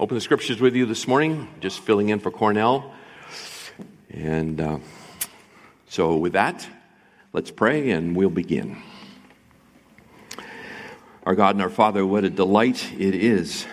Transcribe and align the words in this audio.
open 0.00 0.14
the 0.14 0.20
scriptures 0.22 0.62
with 0.62 0.74
you 0.74 0.86
this 0.86 1.06
morning, 1.06 1.46
just 1.60 1.80
filling 1.80 2.08
in 2.08 2.18
for 2.20 2.30
Cornell. 2.30 2.94
And 4.08 4.58
uh, 4.58 4.78
so, 5.88 6.16
with 6.16 6.32
that, 6.32 6.66
let's 7.34 7.50
pray 7.50 7.90
and 7.90 8.16
we'll 8.16 8.30
begin. 8.30 8.82
Our 11.24 11.34
God 11.34 11.54
and 11.54 11.60
our 11.60 11.68
Father, 11.68 12.06
what 12.06 12.24
a 12.24 12.30
delight 12.30 12.94
it 12.94 13.14
is 13.14 13.66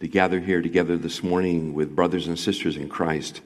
to 0.00 0.06
gather 0.06 0.38
here 0.38 0.60
together 0.60 0.98
this 0.98 1.22
morning 1.22 1.72
with 1.72 1.96
brothers 1.96 2.26
and 2.26 2.38
sisters 2.38 2.76
in 2.76 2.90
Christ 2.90 3.40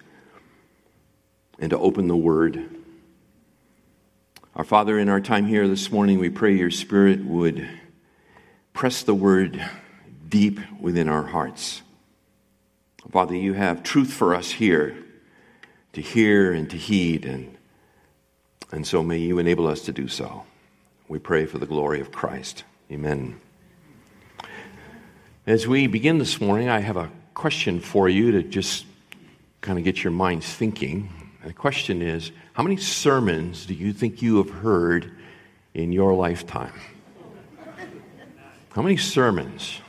and 1.60 1.71
to 1.71 1.79
open 1.79 2.09
the 2.09 2.16
Word. 2.16 2.69
Our 4.57 4.65
Father, 4.65 4.98
in 4.98 5.09
our 5.09 5.21
time 5.21 5.46
here 5.46 5.69
this 5.69 5.93
morning, 5.93 6.19
we 6.19 6.30
pray 6.30 6.57
your 6.57 6.73
Spirit 6.73 7.24
would 7.24 7.69
press 8.73 9.05
the 9.05 9.15
Word 9.15 9.65
deep 10.29 10.59
within 10.80 11.09
our 11.09 11.23
hearts. 11.23 11.84
Father, 13.10 13.37
you 13.37 13.52
have 13.52 13.83
truth 13.83 14.13
for 14.13 14.35
us 14.35 14.51
here 14.51 14.97
to 15.93 16.01
hear 16.01 16.52
and 16.52 16.69
to 16.71 16.77
heed, 16.77 17.24
and, 17.24 17.57
and 18.73 18.87
so 18.87 19.02
may 19.02 19.19
you 19.19 19.38
enable 19.38 19.66
us 19.66 19.83
to 19.83 19.93
do 19.93 20.09
so. 20.09 20.45
We 21.07 21.19
pray 21.19 21.47
for 21.47 21.59
the 21.59 21.66
glory 21.66 22.01
of 22.01 22.10
Christ. 22.10 22.65
Amen. 22.91 23.41
As 25.47 25.69
we 25.69 25.87
begin 25.87 26.19
this 26.19 26.41
morning, 26.41 26.69
I 26.69 26.80
have 26.80 26.97
a 26.97 27.10
question 27.35 27.79
for 27.79 28.09
you 28.09 28.32
to 28.32 28.43
just 28.43 28.87
kind 29.60 29.79
of 29.79 29.85
get 29.85 30.02
your 30.02 30.13
minds 30.13 30.47
thinking. 30.47 31.10
The 31.45 31.52
question 31.52 32.01
is 32.02 32.32
How 32.55 32.63
many 32.63 32.79
sermons 32.79 33.66
do 33.66 33.75
you 33.75 33.93
think 33.93 34.23
you 34.23 34.38
have 34.38 34.51
heard 34.51 35.13
in 35.75 35.93
your 35.93 36.15
lifetime? 36.15 36.73
How 38.71 38.82
many 38.82 38.97
sermons 38.97 39.80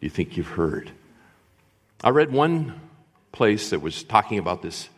do 0.00 0.06
you 0.06 0.10
think 0.10 0.36
you've 0.36 0.48
heard? 0.48 0.90
I 2.04 2.10
read 2.10 2.30
one 2.30 2.78
place 3.32 3.70
that 3.70 3.80
was 3.80 4.04
talking 4.04 4.38
about 4.38 4.60
this 4.60 4.90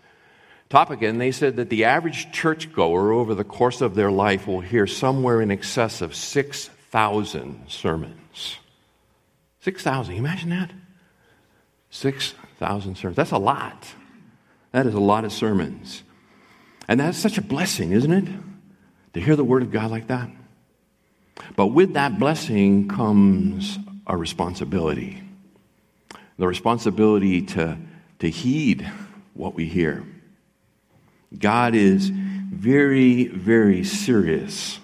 topic, 0.69 1.03
and 1.03 1.21
they 1.21 1.31
said 1.31 1.55
that 1.55 1.71
the 1.71 1.85
average 1.85 2.33
churchgoer 2.33 3.13
over 3.13 3.33
the 3.33 3.45
course 3.45 3.81
of 3.81 3.95
their 3.95 4.11
life 4.11 4.48
will 4.48 4.61
hear 4.61 4.89
somewhere 4.89 5.41
in 5.41 5.53
excess 5.53 6.03
of 6.03 6.17
6,000 6.17 7.67
sermons. 7.69 8.57
6,000, 9.61 10.17
imagine 10.17 10.51
that? 10.51 10.73
6,000 11.91 12.97
sermons. 12.97 13.17
That's 13.17 13.31
a 13.31 13.39
lot. 13.39 13.87
That 14.73 14.87
is 14.87 14.95
a 14.95 15.01
lot 15.01 15.25
of 15.25 15.33
sermons. 15.33 16.03
And 16.89 16.98
that's 16.98 17.19
such 17.19 17.39
a 17.39 17.43
blessing, 17.43 17.93
isn't 17.93 18.13
it? 18.13 18.29
To 19.15 19.20
hear 19.20 19.37
the 19.37 19.45
Word 19.45 19.63
of 19.63 19.70
God 19.70 19.93
like 19.93 20.09
that. 20.09 20.29
But 21.55 21.69
with 21.69 21.93
that 21.93 22.19
blessing 22.19 22.89
comes 22.89 23.79
a 24.09 24.17
responsibility 24.17 25.23
the 26.39 26.47
responsibility 26.47 27.42
to, 27.42 27.79
to 28.19 28.29
heed 28.29 28.91
what 29.34 29.55
we 29.55 29.67
hear. 29.67 30.05
God 31.36 31.74
is 31.74 32.11
very, 32.11 33.27
very 33.27 33.85
serious 33.85 34.79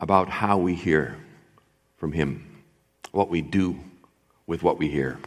about 0.00 0.28
how 0.28 0.58
we 0.58 0.74
hear 0.74 1.16
from 1.96 2.12
Him, 2.12 2.62
what 3.12 3.30
we 3.30 3.40
do 3.40 3.78
with 4.46 4.62
what 4.62 4.78
we 4.78 4.88
hear. 4.88 5.18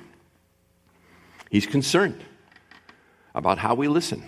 He's 1.49 1.65
concerned 1.65 2.23
about 3.33 3.57
how 3.57 3.75
we 3.75 3.87
listen. 3.87 4.23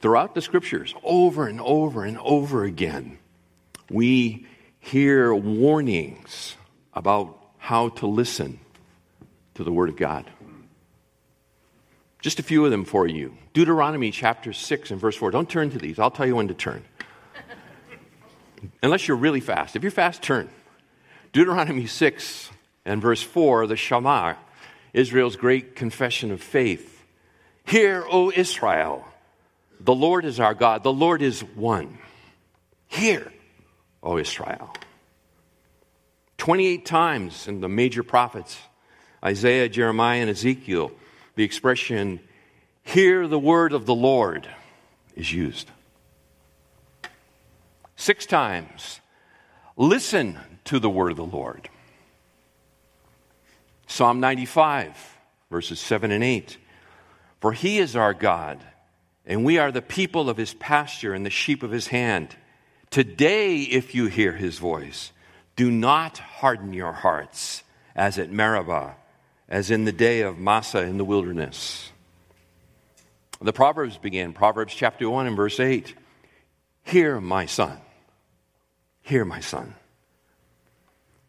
Throughout 0.00 0.34
the 0.34 0.42
scriptures, 0.42 0.94
over 1.02 1.46
and 1.46 1.60
over 1.60 2.04
and 2.04 2.18
over 2.18 2.64
again, 2.64 3.18
we 3.90 4.46
hear 4.78 5.34
warnings 5.34 6.56
about 6.94 7.36
how 7.58 7.88
to 7.88 8.06
listen 8.06 8.60
to 9.58 9.64
the 9.64 9.72
Word 9.72 9.88
of 9.88 9.96
God. 9.96 10.30
Just 12.20 12.38
a 12.38 12.44
few 12.44 12.64
of 12.64 12.70
them 12.70 12.84
for 12.84 13.08
you. 13.08 13.36
Deuteronomy 13.54 14.12
chapter 14.12 14.52
6 14.52 14.92
and 14.92 15.00
verse 15.00 15.16
4. 15.16 15.32
Don't 15.32 15.50
turn 15.50 15.70
to 15.70 15.78
these, 15.78 15.98
I'll 15.98 16.12
tell 16.12 16.26
you 16.26 16.36
when 16.36 16.46
to 16.46 16.54
turn. 16.54 16.84
Unless 18.84 19.08
you're 19.08 19.16
really 19.16 19.40
fast. 19.40 19.74
If 19.74 19.82
you're 19.82 19.90
fast, 19.90 20.22
turn. 20.22 20.48
Deuteronomy 21.32 21.86
6 21.86 22.50
and 22.84 23.02
verse 23.02 23.20
4, 23.20 23.66
the 23.66 23.74
Shema, 23.74 24.34
Israel's 24.92 25.34
great 25.34 25.74
confession 25.74 26.30
of 26.30 26.40
faith. 26.40 27.04
Hear, 27.64 28.06
O 28.08 28.30
Israel, 28.30 29.04
the 29.80 29.94
Lord 29.94 30.24
is 30.24 30.38
our 30.38 30.54
God, 30.54 30.84
the 30.84 30.92
Lord 30.92 31.20
is 31.20 31.40
one. 31.40 31.98
Hear, 32.86 33.32
O 34.04 34.18
Israel. 34.18 34.72
28 36.36 36.86
times 36.86 37.48
in 37.48 37.60
the 37.60 37.68
major 37.68 38.04
prophets, 38.04 38.56
Isaiah, 39.24 39.68
Jeremiah, 39.68 40.20
and 40.20 40.30
Ezekiel, 40.30 40.92
the 41.34 41.44
expression, 41.44 42.20
hear 42.82 43.26
the 43.26 43.38
word 43.38 43.72
of 43.72 43.86
the 43.86 43.94
Lord, 43.94 44.48
is 45.16 45.32
used. 45.32 45.70
Six 47.96 48.26
times, 48.26 49.00
listen 49.76 50.38
to 50.64 50.78
the 50.78 50.90
word 50.90 51.10
of 51.10 51.16
the 51.16 51.24
Lord. 51.24 51.68
Psalm 53.88 54.20
95, 54.20 54.96
verses 55.50 55.80
7 55.80 56.12
and 56.12 56.22
8. 56.22 56.56
For 57.40 57.52
he 57.52 57.78
is 57.78 57.96
our 57.96 58.14
God, 58.14 58.62
and 59.26 59.44
we 59.44 59.58
are 59.58 59.72
the 59.72 59.82
people 59.82 60.30
of 60.30 60.36
his 60.36 60.54
pasture 60.54 61.14
and 61.14 61.26
the 61.26 61.30
sheep 61.30 61.62
of 61.62 61.70
his 61.70 61.88
hand. 61.88 62.36
Today, 62.90 63.62
if 63.62 63.94
you 63.94 64.06
hear 64.06 64.32
his 64.32 64.58
voice, 64.58 65.12
do 65.56 65.70
not 65.70 66.18
harden 66.18 66.72
your 66.72 66.92
hearts 66.92 67.64
as 67.96 68.18
at 68.18 68.30
Meribah 68.30 68.94
as 69.48 69.70
in 69.70 69.84
the 69.84 69.92
day 69.92 70.20
of 70.20 70.38
Massah 70.38 70.82
in 70.82 70.98
the 70.98 71.04
wilderness. 71.04 71.90
The 73.40 73.52
Proverbs 73.52 73.96
begin, 73.96 74.32
Proverbs 74.32 74.74
chapter 74.74 75.08
1 75.08 75.26
and 75.26 75.36
verse 75.36 75.60
8. 75.60 75.94
Hear, 76.84 77.20
my 77.20 77.46
son. 77.46 77.78
Hear, 79.02 79.24
my 79.24 79.40
son. 79.40 79.74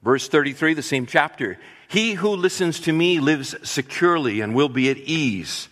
Verse 0.01 0.27
33, 0.27 0.73
the 0.73 0.81
same 0.81 1.05
chapter. 1.05 1.59
He 1.87 2.13
who 2.13 2.29
listens 2.29 2.79
to 2.81 2.93
me 2.93 3.19
lives 3.19 3.55
securely 3.63 4.41
and 4.41 4.55
will 4.55 4.69
be 4.69 4.89
at 4.89 4.97
ease 4.97 5.67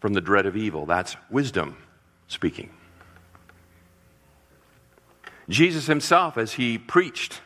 from 0.00 0.14
the 0.14 0.20
dread 0.20 0.46
of 0.46 0.56
evil. 0.56 0.86
That's 0.86 1.16
wisdom 1.30 1.76
speaking. 2.28 2.70
Jesus 5.48 5.86
himself, 5.86 6.38
as 6.38 6.52
he 6.52 6.78
preached, 6.78 7.40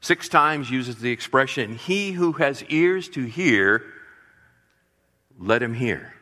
six 0.00 0.28
times 0.28 0.70
uses 0.70 0.96
the 0.96 1.12
expression, 1.12 1.76
He 1.76 2.12
who 2.12 2.32
has 2.32 2.62
ears 2.64 3.08
to 3.10 3.24
hear, 3.24 3.84
let 5.38 5.62
him 5.62 5.74
hear. 5.74 6.14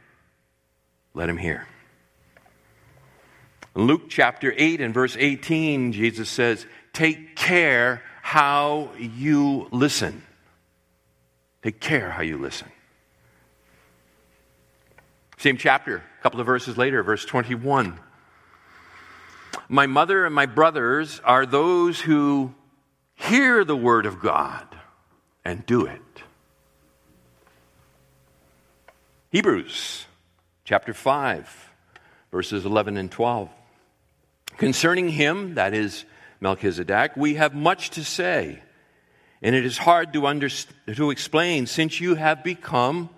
Let 1.15 1.29
him 1.29 1.37
hear. 1.37 1.67
Luke 3.75 4.09
chapter 4.09 4.53
8 4.57 4.81
and 4.81 4.95
verse 4.95 5.17
18, 5.19 5.93
Jesus 5.93 6.29
says, 6.29 6.67
Take 6.93 7.37
care 7.37 8.03
how 8.23 8.91
you 8.99 9.69
listen. 9.71 10.23
Take 11.63 11.81
care 11.81 12.11
how 12.11 12.23
you 12.23 12.39
listen. 12.39 12.69
Same 15.39 15.57
chapter, 15.57 16.03
a 16.19 16.23
couple 16.23 16.41
of 16.41 16.47
verses 16.47 16.77
later, 16.77 17.03
verse 17.03 17.25
21. 17.25 17.99
My 19.69 19.87
mother 19.87 20.27
and 20.27 20.35
my 20.35 20.47
brothers 20.47 21.21
are 21.25 21.47
those 21.47 22.01
who 22.01 22.55
hear 23.19 23.65
the 23.65 23.77
word 23.77 24.07
of 24.07 24.21
God 24.21 24.67
and 25.45 25.65
do 25.67 25.87
it. 25.87 26.01
Hebrews 29.31 30.07
chapter 30.65 30.95
5, 30.95 31.71
verses 32.31 32.65
11 32.65 32.97
and 32.97 33.11
12. 33.11 33.51
Concerning 34.57 35.09
him, 35.09 35.55
that 35.55 35.75
is 35.75 36.05
Melchizedek, 36.41 37.17
we 37.17 37.35
have 37.35 37.55
much 37.55 37.91
to 37.91 38.05
say, 38.05 38.63
and 39.43 39.55
it 39.55 39.65
is 39.65 39.79
hard 39.79 40.13
to, 40.13 40.27
under, 40.27 40.49
to 40.49 41.11
explain 41.11 41.67
since 41.67 42.01
you 42.01 42.15
have 42.15 42.43
become 42.43 43.11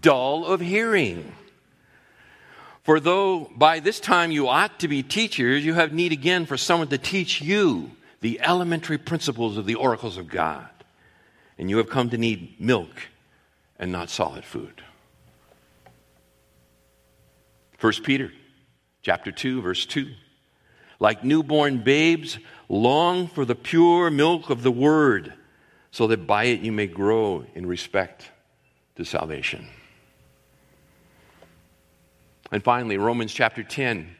dull 0.00 0.44
of 0.44 0.60
hearing. 0.60 1.32
For 2.82 2.98
though 2.98 3.50
by 3.56 3.80
this 3.80 4.00
time 4.00 4.32
you 4.32 4.48
ought 4.48 4.80
to 4.80 4.88
be 4.88 5.02
teachers, 5.02 5.64
you 5.64 5.74
have 5.74 5.92
need 5.92 6.12
again 6.12 6.46
for 6.46 6.56
someone 6.56 6.88
to 6.88 6.98
teach 6.98 7.40
you 7.40 7.92
the 8.22 8.40
elementary 8.40 8.98
principles 8.98 9.58
of 9.58 9.66
the 9.66 9.74
oracles 9.74 10.16
of 10.16 10.28
God. 10.28 10.68
And 11.58 11.68
you 11.68 11.76
have 11.76 11.90
come 11.90 12.08
to 12.10 12.16
need 12.16 12.58
milk 12.58 13.08
and 13.78 13.92
not 13.92 14.08
solid 14.08 14.44
food. 14.44 14.82
1 17.80 17.92
Peter 18.04 18.32
chapter 19.02 19.32
2 19.32 19.60
verse 19.60 19.84
2. 19.84 20.08
Like 21.00 21.24
newborn 21.24 21.82
babes, 21.82 22.38
long 22.68 23.26
for 23.26 23.44
the 23.44 23.56
pure 23.56 24.08
milk 24.08 24.50
of 24.50 24.62
the 24.62 24.70
word, 24.70 25.34
so 25.90 26.06
that 26.06 26.28
by 26.28 26.44
it 26.44 26.60
you 26.60 26.70
may 26.70 26.86
grow 26.86 27.44
in 27.56 27.66
respect 27.66 28.30
to 28.94 29.04
salvation. 29.04 29.66
And 32.52 32.62
finally, 32.62 32.98
Romans 32.98 33.32
chapter 33.32 33.64
10 33.64 34.14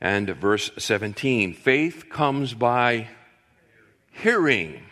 and 0.00 0.28
verse 0.30 0.72
17. 0.76 1.54
Faith 1.54 2.06
comes 2.10 2.52
by 2.52 3.06
hearing. 4.22 4.82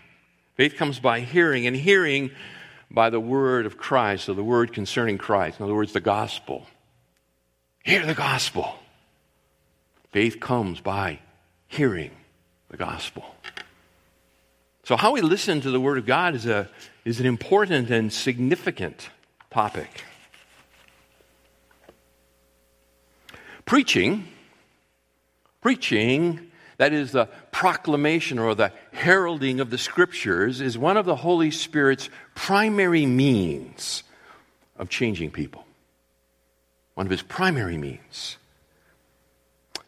Faith 0.55 0.77
comes 0.77 0.99
by 0.99 1.21
hearing, 1.21 1.67
and 1.67 1.77
hearing 1.77 2.31
by 2.91 3.11
the 3.11 3.21
word 3.21 3.67
of 3.67 3.77
Christ, 3.77 4.29
or 4.29 4.35
the 4.35 4.45
word 4.45 4.73
concerning 4.73 5.19
Christ. 5.19 5.59
In 5.59 5.65
other 5.65 5.75
words, 5.75 5.93
the 5.93 6.01
gospel. 6.01 6.67
Hear 7.85 8.07
the 8.07 8.15
gospel. 8.15 8.75
Faith 10.13 10.41
comes 10.41 10.81
by 10.81 11.21
hearing 11.69 12.11
the 12.69 12.77
gospel. 12.77 13.25
So, 14.85 14.97
how 14.97 15.13
we 15.13 15.21
listen 15.21 15.61
to 15.63 15.71
the 15.71 15.81
word 15.81 15.99
of 15.99 16.07
God 16.07 16.35
is, 16.35 16.47
a, 16.47 16.71
is 17.05 17.19
an 17.21 17.27
important 17.27 17.91
and 17.91 18.13
significant 18.13 19.11
topic. 19.51 20.05
Preaching, 23.65 24.29
preaching, 25.61 26.53
that 26.79 26.93
is 26.93 27.13
the 27.13 27.27
proclamation 27.53 28.39
or 28.39 28.55
the 28.55 28.73
heralding 28.93 29.61
of 29.61 29.71
the 29.71 29.79
scriptures, 29.79 30.61
is 30.61 30.77
one 30.77 30.97
of 30.97 31.07
the 31.07 31.17
Holy 31.17 31.51
Spirit's 31.51 32.11
primary 32.35 33.07
means 33.07 34.03
of 34.77 34.89
changing 34.89 35.31
people. 35.31 35.65
One 36.95 37.07
of 37.07 37.11
his 37.11 37.23
primary 37.23 37.77
means. 37.77 38.37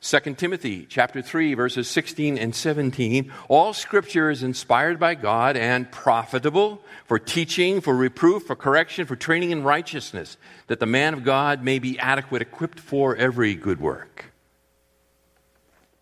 2 0.00 0.34
Timothy 0.36 0.86
chapter 0.88 1.20
3 1.20 1.54
verses 1.54 1.88
16 1.88 2.38
and 2.38 2.54
17 2.54 3.32
all 3.48 3.72
scripture 3.72 4.30
is 4.30 4.44
inspired 4.44 5.00
by 5.00 5.16
God 5.16 5.56
and 5.56 5.90
profitable 5.90 6.80
for 7.06 7.18
teaching 7.18 7.80
for 7.80 7.96
reproof 7.96 8.44
for 8.44 8.54
correction 8.54 9.06
for 9.06 9.16
training 9.16 9.50
in 9.50 9.64
righteousness 9.64 10.36
that 10.68 10.78
the 10.78 10.86
man 10.86 11.14
of 11.14 11.24
God 11.24 11.64
may 11.64 11.80
be 11.80 11.98
adequate 11.98 12.42
equipped 12.42 12.78
for 12.78 13.16
every 13.16 13.56
good 13.56 13.80
work 13.80 14.27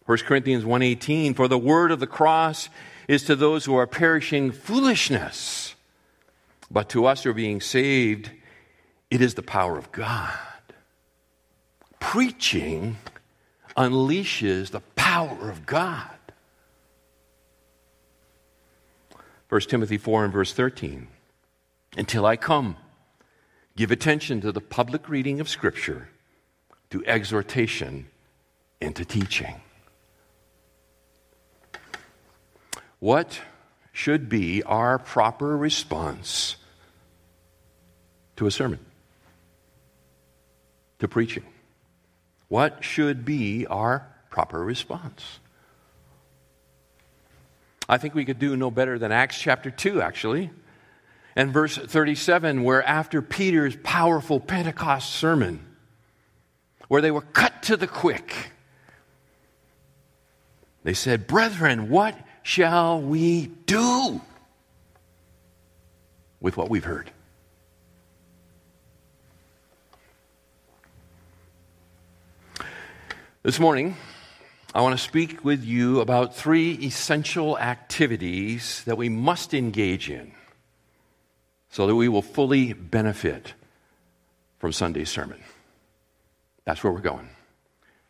1 0.07 0.19
Corinthians 0.19 0.65
1:18 0.65 1.35
for 1.35 1.49
the 1.49 1.59
word 1.59 1.91
of 1.91 2.01
the 2.01 2.07
cross 2.07 2.69
is 3.09 3.25
to 3.25 3.37
those 3.37 3.65
who 3.65 3.77
are 3.77 3.87
perishing 3.87 4.51
foolishness 4.51 5.75
but 6.71 6.89
to 6.89 7.07
us 7.07 7.23
who 7.23 7.31
are 7.31 7.35
being 7.35 7.61
saved 7.61 8.31
it 9.11 9.21
is 9.21 9.35
the 9.35 9.43
power 9.43 9.79
of 9.79 9.93
God 9.93 10.39
preaching 12.01 12.97
unleashes 13.77 14.71
the 14.71 14.81
power 14.95 15.51
of 15.51 15.67
God. 15.67 16.11
1 19.49 19.61
Timothy 19.63 19.99
4 19.99 20.25
and 20.25 20.33
verse 20.33 20.53
13. 20.53 21.09
Until 21.97 22.27
I 22.27 22.37
come, 22.37 22.77
give 23.77 23.91
attention 23.91 24.41
to 24.41 24.53
the 24.53 24.61
public 24.61 25.09
reading 25.09 25.41
of 25.41 25.49
Scripture, 25.49 26.09
to 26.91 27.05
exhortation, 27.07 28.07
and 28.81 28.95
to 28.97 29.05
teaching. 29.05 29.61
What 32.99 33.41
should 33.93 34.29
be 34.29 34.63
our 34.63 34.99
proper 34.99 35.57
response 35.57 36.57
to 38.37 38.47
a 38.47 38.51
sermon, 38.51 38.81
to 40.99 41.09
preaching? 41.09 41.45
What 42.49 42.85
should 42.85 43.25
be 43.25 43.67
our 43.67 44.07
proper 44.31 44.63
response? 44.63 45.41
I 47.89 47.99
think 47.99 48.15
we 48.15 48.25
could 48.25 48.39
do 48.39 48.57
no 48.57 48.71
better 48.71 48.99
than 48.99 49.13
Acts 49.13 49.39
chapter 49.39 49.71
2, 49.71 50.01
actually. 50.01 50.51
And 51.37 51.53
verse 51.53 51.77
37, 51.77 52.63
where 52.65 52.83
after 52.83 53.21
Peter's 53.21 53.77
powerful 53.83 54.41
Pentecost 54.41 55.11
sermon, 55.11 55.65
where 56.89 57.03
they 57.03 57.11
were 57.11 57.21
cut 57.21 57.63
to 57.65 57.77
the 57.77 57.87
quick, 57.87 58.53
they 60.83 60.95
said, 60.95 61.27
Brethren, 61.27 61.91
what 61.91 62.17
shall 62.47 63.01
we 63.01 63.47
do 63.67 64.21
with 66.41 66.57
what 66.57 66.71
we've 66.71 66.85
heard? 66.85 67.11
This 73.43 73.59
morning, 73.59 73.97
I 74.73 74.81
want 74.81 74.97
to 74.97 75.03
speak 75.03 75.45
with 75.45 75.65
you 75.65 75.99
about 76.01 76.37
three 76.37 76.75
essential 76.75 77.59
activities 77.59 78.85
that 78.85 78.97
we 78.97 79.09
must 79.09 79.53
engage 79.53 80.09
in 80.09 80.31
so 81.71 81.89
that 81.89 81.97
we 81.97 82.09
will 82.09 82.23
fully 82.23 82.75
benefit 82.75 83.55
from 84.61 84.71
Sunday's 84.71 85.11
sermon. 85.11 85.43
That's 86.65 86.85
where 86.85 86.93
we're 86.93 87.01
going. 87.01 87.29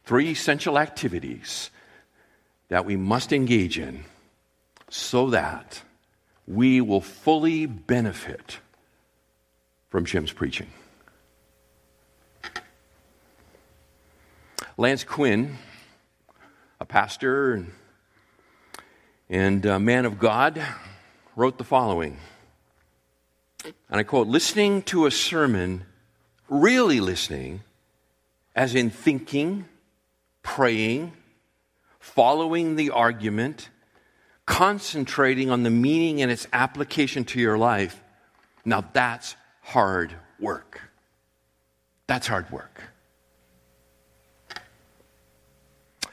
Three 0.05 0.29
essential 0.29 0.79
activities 0.79 1.71
that 2.69 2.85
we 2.85 2.97
must 2.97 3.33
engage 3.33 3.79
in 3.79 4.05
so 4.89 5.31
that 5.31 5.83
we 6.47 6.81
will 6.81 7.01
fully 7.01 7.67
benefit 7.67 8.59
from 9.89 10.05
Jim's 10.05 10.33
preaching. 10.33 10.69
Lance 14.79 15.05
Quinn, 15.05 15.57
a 16.81 16.85
pastor 16.85 17.55
and, 17.55 17.73
and 19.31 19.65
a 19.65 19.81
man 19.81 20.05
of 20.05 20.19
God, 20.19 20.63
wrote 21.35 21.57
the 21.59 21.65
following. 21.65 22.19
And 23.65 23.99
I 23.99 24.03
quote 24.03 24.27
Listening 24.27 24.83
to 24.83 25.07
a 25.07 25.11
sermon, 25.11 25.87
really 26.49 27.01
listening, 27.01 27.63
as 28.55 28.75
in 28.75 28.91
thinking, 28.91 29.65
praying, 30.43 31.13
following 31.99 32.77
the 32.77 32.91
argument, 32.91 33.71
concentrating 34.47 35.51
on 35.51 35.63
the 35.63 35.71
meaning 35.71 36.23
and 36.23 36.31
its 36.31 36.47
application 36.53 37.25
to 37.27 37.41
your 37.41 37.59
life, 37.59 38.01
now 38.65 38.85
that's 38.93 39.37
hard 39.61 40.15
work. 40.41 40.81
That's 42.07 42.27
hard 42.27 42.51
work. 42.51 42.83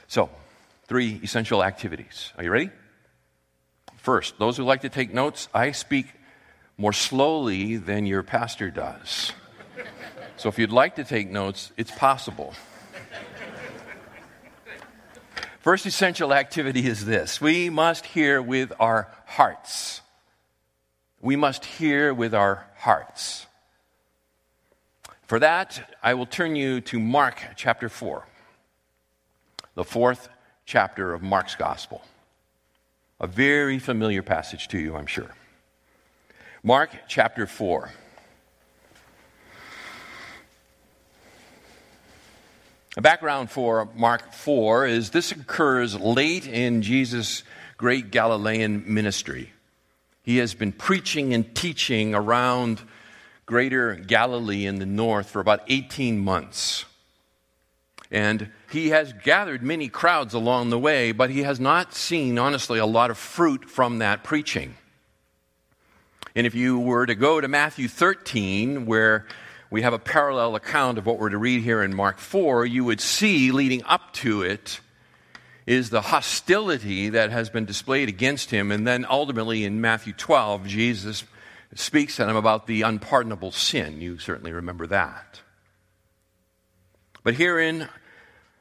So, 0.08 0.30
three 0.88 1.20
essential 1.24 1.64
activities. 1.64 2.34
Are 2.38 2.44
you 2.44 2.52
ready? 2.52 2.70
First, 3.98 4.38
those 4.38 4.58
who 4.58 4.64
like 4.64 4.82
to 4.82 4.90
take 4.90 5.14
notes, 5.14 5.48
I 5.54 5.72
speak 5.72 6.08
more 6.78 6.94
slowly 6.94 7.78
than 7.78 8.06
your 8.06 8.24
pastor 8.24 8.70
does. 8.70 9.32
So 10.38 10.50
if 10.50 10.60
you'd 10.60 10.72
like 10.72 10.96
to 10.96 11.04
take 11.04 11.30
notes, 11.30 11.72
it's 11.78 11.92
possible. 11.92 12.54
First 15.64 15.86
essential 15.86 16.34
activity 16.34 16.86
is 16.86 17.06
this 17.06 17.40
we 17.40 17.70
must 17.70 18.06
hear 18.06 18.42
with 18.42 18.74
our 18.82 19.08
hearts. 19.26 20.02
We 21.22 21.38
must 21.38 21.64
hear 21.64 22.14
with 22.14 22.36
our 22.36 22.68
hearts. 22.76 23.46
For 25.26 25.40
that, 25.40 25.96
I 26.04 26.16
will 26.16 26.26
turn 26.26 26.58
you 26.58 26.82
to 26.82 27.00
Mark 27.00 27.42
chapter 27.56 27.88
4 27.88 28.28
the 29.76 29.86
fourth 29.86 30.28
chapter 30.66 31.14
of 31.14 31.24
Mark's 31.24 31.56
Gospel. 31.56 32.04
A 33.22 33.26
very 33.26 33.80
familiar 33.80 34.22
passage 34.22 34.68
to 34.68 34.78
you, 34.78 34.98
I'm 34.98 35.08
sure. 35.08 35.34
Mark 36.62 36.90
chapter 37.08 37.48
4. 37.48 37.90
A 42.96 43.02
background 43.02 43.50
for 43.50 43.90
Mark 43.96 44.34
4 44.34 44.86
is 44.86 45.10
this 45.10 45.32
occurs 45.32 46.00
late 46.00 46.46
in 46.46 46.84
Jesus' 46.84 47.44
great 47.76 48.12
Galilean 48.12 48.84
ministry. 48.86 49.52
He 50.22 50.38
has 50.38 50.54
been 50.54 50.72
preaching 50.72 51.34
and 51.34 51.56
teaching 51.56 52.14
around 52.14 52.82
greater 53.48 53.96
Galilee 53.96 54.68
in 54.68 54.76
the 54.76 54.86
north 54.86 55.32
for 55.32 55.40
about 55.40 55.64
18 55.70 56.20
months. 56.20 56.86
And 58.12 58.52
he 58.70 58.90
has 58.90 59.12
gathered 59.12 59.64
many 59.64 59.90
crowds 59.90 60.36
along 60.36 60.70
the 60.70 60.78
way, 60.78 61.14
but 61.14 61.32
he 61.32 61.42
has 61.42 61.60
not 61.60 61.96
seen, 61.96 62.38
honestly, 62.38 62.78
a 62.78 62.86
lot 62.86 63.10
of 63.10 63.18
fruit 63.18 63.68
from 63.68 63.98
that 64.00 64.24
preaching. 64.24 64.76
And 66.36 66.46
if 66.46 66.54
you 66.54 66.78
were 66.78 67.08
to 67.08 67.16
go 67.16 67.42
to 67.42 67.48
Matthew 67.48 67.88
13, 67.88 68.86
where 68.86 69.26
we 69.74 69.82
have 69.82 69.94
a 69.94 69.98
parallel 69.98 70.56
account 70.56 71.00
of 71.00 71.08
what 71.08 71.18
we're 71.18 71.30
to 71.30 71.38
read 71.40 71.64
here 71.64 71.82
in 71.82 71.96
Mark 71.96 72.20
4, 72.20 72.64
you 72.64 72.86
would 72.86 73.02
see 73.02 73.52
leading 73.52 73.82
up 73.86 74.14
to 74.14 74.44
it 74.44 74.80
is 75.66 75.90
the 75.90 76.00
hostility 76.02 77.10
that 77.10 77.32
has 77.32 77.50
been 77.50 77.66
displayed 77.66 78.08
against 78.08 78.52
him. 78.52 78.72
And 78.72 78.86
then 78.86 79.04
ultimately 79.10 79.66
in 79.66 79.82
Matthew 79.82 80.14
12, 80.14 80.68
Jesus 80.68 81.24
speaks 81.74 82.18
to 82.18 82.30
him 82.30 82.36
about 82.36 82.68
the 82.68 82.84
unpardonable 82.84 83.52
sin. 83.52 84.00
You 84.00 84.20
certainly 84.20 84.52
remember 84.52 84.86
that. 84.86 85.42
But 87.24 87.34
here 87.34 87.58
in 87.58 87.90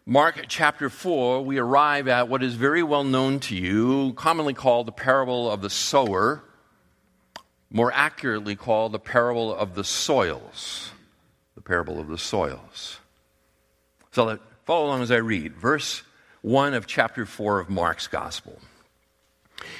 Mark 0.06 0.42
chapter 0.48 0.88
4, 0.88 1.44
we 1.44 1.58
arrive 1.58 2.08
at 2.08 2.30
what 2.30 2.42
is 2.42 2.54
very 2.54 2.82
well 2.82 3.04
known 3.04 3.38
to 3.40 3.54
you, 3.54 4.14
commonly 4.14 4.54
called 4.54 4.86
the 4.86 4.92
parable 4.92 5.50
of 5.50 5.60
the 5.60 5.68
sower, 5.68 6.42
more 7.70 7.92
accurately 7.92 8.56
called 8.56 8.92
the 8.92 8.98
parable 8.98 9.54
of 9.54 9.74
the 9.74 9.84
soils. 9.84 10.88
The 11.62 11.68
parable 11.68 12.00
of 12.00 12.08
the 12.08 12.18
soils. 12.18 12.98
So 14.10 14.38
follow 14.64 14.86
along 14.86 15.02
as 15.02 15.12
I 15.12 15.18
read. 15.18 15.54
Verse 15.54 16.02
1 16.40 16.74
of 16.74 16.88
chapter 16.88 17.24
4 17.24 17.60
of 17.60 17.70
Mark's 17.70 18.08
Gospel. 18.08 18.58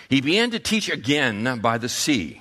He 0.08 0.20
began 0.20 0.52
to 0.52 0.60
teach 0.60 0.88
again 0.88 1.58
by 1.60 1.78
the 1.78 1.88
sea. 1.88 2.40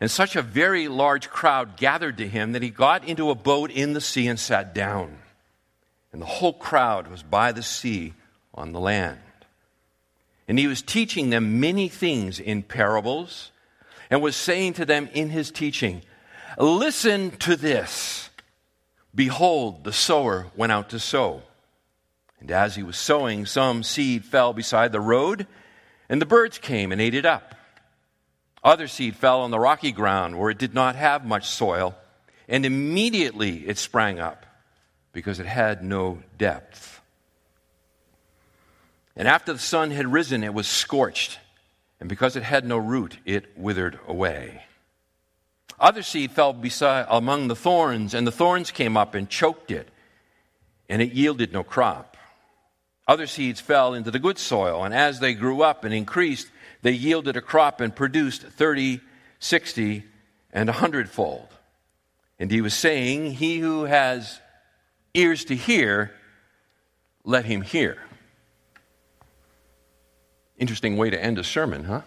And 0.00 0.10
such 0.10 0.34
a 0.34 0.42
very 0.42 0.88
large 0.88 1.30
crowd 1.30 1.76
gathered 1.76 2.18
to 2.18 2.26
him 2.26 2.52
that 2.52 2.62
he 2.62 2.70
got 2.70 3.06
into 3.06 3.30
a 3.30 3.36
boat 3.36 3.70
in 3.70 3.92
the 3.92 4.00
sea 4.00 4.26
and 4.26 4.40
sat 4.40 4.74
down. 4.74 5.18
And 6.12 6.20
the 6.20 6.26
whole 6.26 6.52
crowd 6.52 7.06
was 7.06 7.22
by 7.22 7.52
the 7.52 7.62
sea 7.62 8.14
on 8.52 8.72
the 8.72 8.80
land. 8.80 9.20
And 10.48 10.58
he 10.58 10.66
was 10.66 10.82
teaching 10.82 11.30
them 11.30 11.60
many 11.60 11.88
things 11.88 12.40
in 12.40 12.64
parables 12.64 13.52
and 14.10 14.20
was 14.20 14.34
saying 14.34 14.72
to 14.74 14.84
them 14.84 15.08
in 15.14 15.30
his 15.30 15.52
teaching, 15.52 16.02
Listen 16.58 17.30
to 17.38 17.54
this. 17.54 18.28
Behold, 19.14 19.84
the 19.84 19.92
sower 19.92 20.46
went 20.56 20.72
out 20.72 20.90
to 20.90 20.98
sow. 20.98 21.42
And 22.40 22.50
as 22.50 22.74
he 22.74 22.82
was 22.82 22.96
sowing, 22.96 23.46
some 23.46 23.82
seed 23.82 24.24
fell 24.24 24.52
beside 24.52 24.90
the 24.90 25.00
road, 25.00 25.46
and 26.08 26.20
the 26.20 26.26
birds 26.26 26.58
came 26.58 26.90
and 26.90 27.00
ate 27.00 27.14
it 27.14 27.26
up. 27.26 27.54
Other 28.64 28.88
seed 28.88 29.16
fell 29.16 29.40
on 29.42 29.50
the 29.50 29.58
rocky 29.58 29.92
ground 29.92 30.38
where 30.38 30.50
it 30.50 30.58
did 30.58 30.74
not 30.74 30.96
have 30.96 31.24
much 31.24 31.46
soil, 31.46 31.94
and 32.48 32.64
immediately 32.64 33.68
it 33.68 33.78
sprang 33.78 34.18
up 34.18 34.46
because 35.12 35.40
it 35.40 35.46
had 35.46 35.84
no 35.84 36.22
depth. 36.38 37.00
And 39.14 39.28
after 39.28 39.52
the 39.52 39.58
sun 39.58 39.90
had 39.90 40.10
risen, 40.10 40.42
it 40.42 40.54
was 40.54 40.66
scorched, 40.66 41.38
and 42.00 42.08
because 42.08 42.34
it 42.34 42.42
had 42.42 42.64
no 42.64 42.78
root, 42.78 43.18
it 43.24 43.56
withered 43.56 43.98
away. 44.08 44.62
Other 45.82 46.04
seed 46.04 46.30
fell 46.30 46.52
beside, 46.52 47.06
among 47.10 47.48
the 47.48 47.56
thorns, 47.56 48.14
and 48.14 48.24
the 48.24 48.30
thorns 48.30 48.70
came 48.70 48.96
up 48.96 49.16
and 49.16 49.28
choked 49.28 49.72
it, 49.72 49.88
and 50.88 51.02
it 51.02 51.12
yielded 51.12 51.52
no 51.52 51.64
crop. 51.64 52.16
Other 53.08 53.26
seeds 53.26 53.60
fell 53.60 53.92
into 53.92 54.12
the 54.12 54.20
good 54.20 54.38
soil, 54.38 54.84
and 54.84 54.94
as 54.94 55.18
they 55.18 55.34
grew 55.34 55.62
up 55.62 55.82
and 55.82 55.92
increased, 55.92 56.46
they 56.82 56.92
yielded 56.92 57.36
a 57.36 57.40
crop 57.40 57.80
and 57.80 57.94
produced 57.94 58.42
30, 58.42 59.00
60, 59.40 60.04
and 60.52 60.68
a 60.70 60.72
hundredfold. 60.72 61.48
And 62.38 62.48
he 62.48 62.60
was 62.60 62.74
saying, 62.74 63.32
He 63.32 63.58
who 63.58 63.82
has 63.82 64.38
ears 65.14 65.44
to 65.46 65.56
hear, 65.56 66.12
let 67.24 67.44
him 67.44 67.60
hear. 67.60 67.98
Interesting 70.56 70.96
way 70.96 71.10
to 71.10 71.20
end 71.20 71.38
a 71.38 71.44
sermon, 71.44 71.84
huh? 71.84 72.02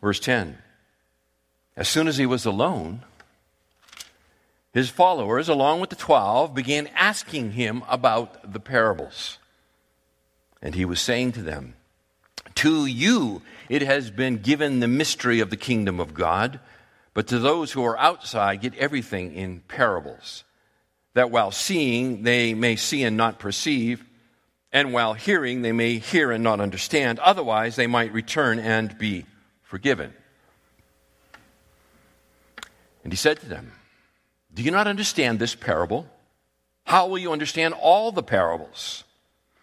Verse 0.00 0.20
10 0.20 0.58
As 1.78 1.88
soon 1.88 2.08
as 2.08 2.16
he 2.18 2.26
was 2.26 2.44
alone, 2.44 3.04
his 4.74 4.90
followers, 4.90 5.48
along 5.48 5.78
with 5.78 5.90
the 5.90 5.96
twelve, 5.96 6.52
began 6.52 6.88
asking 6.88 7.52
him 7.52 7.84
about 7.88 8.52
the 8.52 8.58
parables. 8.58 9.38
And 10.60 10.74
he 10.74 10.84
was 10.84 11.00
saying 11.00 11.32
to 11.32 11.42
them, 11.42 11.74
to 12.56 12.84
you 12.84 13.42
it 13.68 13.82
has 13.82 14.10
been 14.10 14.38
given 14.38 14.80
the 14.80 14.88
mystery 14.88 15.38
of 15.38 15.50
the 15.50 15.56
kingdom 15.56 16.00
of 16.00 16.14
God, 16.14 16.58
but 17.14 17.28
to 17.28 17.38
those 17.38 17.70
who 17.70 17.84
are 17.84 17.96
outside, 17.96 18.60
get 18.60 18.74
everything 18.74 19.32
in 19.32 19.60
parables, 19.68 20.42
that 21.14 21.30
while 21.30 21.52
seeing 21.52 22.24
they 22.24 22.54
may 22.54 22.74
see 22.74 23.04
and 23.04 23.16
not 23.16 23.38
perceive, 23.38 24.04
and 24.72 24.92
while 24.92 25.14
hearing 25.14 25.62
they 25.62 25.70
may 25.70 25.98
hear 25.98 26.32
and 26.32 26.42
not 26.42 26.60
understand, 26.60 27.20
otherwise 27.20 27.76
they 27.76 27.86
might 27.86 28.12
return 28.12 28.58
and 28.58 28.98
be 28.98 29.26
forgiven. 29.62 30.12
And 33.08 33.12
he 33.14 33.16
said 33.16 33.40
to 33.40 33.46
them, 33.46 33.72
Do 34.52 34.62
you 34.62 34.70
not 34.70 34.86
understand 34.86 35.38
this 35.38 35.54
parable? 35.54 36.06
How 36.84 37.06
will 37.06 37.16
you 37.16 37.32
understand 37.32 37.72
all 37.72 38.12
the 38.12 38.22
parables? 38.22 39.02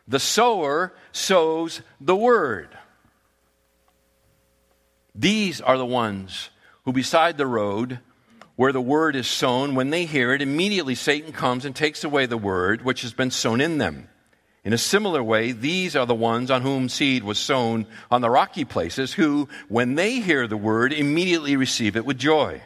The 0.08 0.18
sower 0.20 0.96
sows 1.12 1.82
the 2.02 2.16
word. 2.16 2.76
These 5.14 5.62
are 5.62 5.78
the 5.78 5.86
ones 5.86 6.50
who, 6.86 6.92
beside 6.92 7.38
the 7.38 7.46
road, 7.46 8.00
where 8.56 8.72
the 8.72 8.82
word 8.82 9.16
is 9.16 9.28
sown, 9.28 9.76
when 9.76 9.92
they 9.92 10.06
hear 10.06 10.34
it, 10.34 10.42
immediately 10.42 10.96
Satan 10.96 11.32
comes 11.32 11.66
and 11.66 11.76
takes 11.76 12.04
away 12.04 12.26
the 12.26 12.40
word 12.40 12.84
which 12.84 13.04
has 13.04 13.14
been 13.14 13.30
sown 13.30 13.62
in 13.62 13.78
them. 13.78 14.10
In 14.64 14.74
a 14.74 14.78
similar 14.80 15.22
way, 15.22 15.52
these 15.52 15.96
are 15.96 16.08
the 16.08 16.16
ones 16.16 16.50
on 16.50 16.64
whom 16.64 16.90
seed 16.90 17.24
was 17.24 17.38
sown 17.38 17.86
on 18.10 18.22
the 18.22 18.30
rocky 18.32 18.66
places, 18.66 19.14
who, 19.14 19.50
when 19.68 19.94
they 19.94 20.20
hear 20.20 20.48
the 20.48 20.58
word, 20.58 20.92
immediately 20.92 21.56
receive 21.56 21.96
it 21.96 22.08
with 22.08 22.18
joy. 22.18 22.64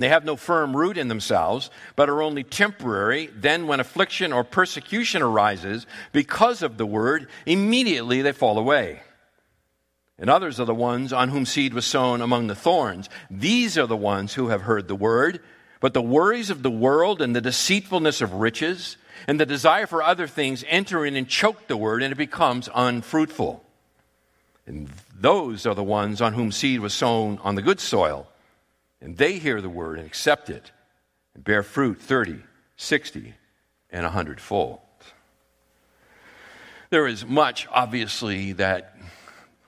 They 0.00 0.08
have 0.08 0.24
no 0.24 0.36
firm 0.36 0.76
root 0.76 0.96
in 0.96 1.08
themselves, 1.08 1.70
but 1.96 2.08
are 2.08 2.22
only 2.22 2.44
temporary. 2.44 3.26
Then, 3.26 3.66
when 3.66 3.80
affliction 3.80 4.32
or 4.32 4.44
persecution 4.44 5.22
arises 5.22 5.86
because 6.12 6.62
of 6.62 6.76
the 6.76 6.86
word, 6.86 7.28
immediately 7.46 8.22
they 8.22 8.32
fall 8.32 8.58
away. 8.58 9.02
And 10.18 10.28
others 10.28 10.58
are 10.58 10.66
the 10.66 10.74
ones 10.74 11.12
on 11.12 11.28
whom 11.28 11.46
seed 11.46 11.74
was 11.74 11.86
sown 11.86 12.20
among 12.20 12.48
the 12.48 12.54
thorns. 12.54 13.08
These 13.30 13.78
are 13.78 13.86
the 13.86 13.96
ones 13.96 14.34
who 14.34 14.48
have 14.48 14.62
heard 14.62 14.88
the 14.88 14.96
word, 14.96 15.40
but 15.80 15.94
the 15.94 16.02
worries 16.02 16.50
of 16.50 16.62
the 16.62 16.70
world 16.70 17.22
and 17.22 17.36
the 17.36 17.40
deceitfulness 17.40 18.20
of 18.20 18.34
riches 18.34 18.96
and 19.28 19.38
the 19.38 19.46
desire 19.46 19.86
for 19.86 20.02
other 20.02 20.26
things 20.26 20.64
enter 20.68 21.04
in 21.04 21.16
and 21.16 21.28
choke 21.28 21.66
the 21.66 21.76
word, 21.76 22.02
and 22.02 22.12
it 22.12 22.16
becomes 22.16 22.68
unfruitful. 22.74 23.64
And 24.66 24.90
those 25.18 25.66
are 25.66 25.74
the 25.74 25.82
ones 25.82 26.20
on 26.20 26.34
whom 26.34 26.52
seed 26.52 26.80
was 26.80 26.94
sown 26.94 27.38
on 27.42 27.54
the 27.54 27.62
good 27.62 27.80
soil. 27.80 28.26
And 29.00 29.16
they 29.16 29.38
hear 29.38 29.60
the 29.60 29.68
word 29.68 29.98
and 29.98 30.06
accept 30.06 30.50
it 30.50 30.72
and 31.34 31.44
bear 31.44 31.62
fruit 31.62 32.00
30, 32.00 32.40
60, 32.76 33.34
and 33.90 34.06
a 34.06 34.10
hundredfold. 34.10 34.80
There 36.90 37.06
is 37.06 37.24
much, 37.24 37.68
obviously, 37.70 38.52
that 38.54 38.96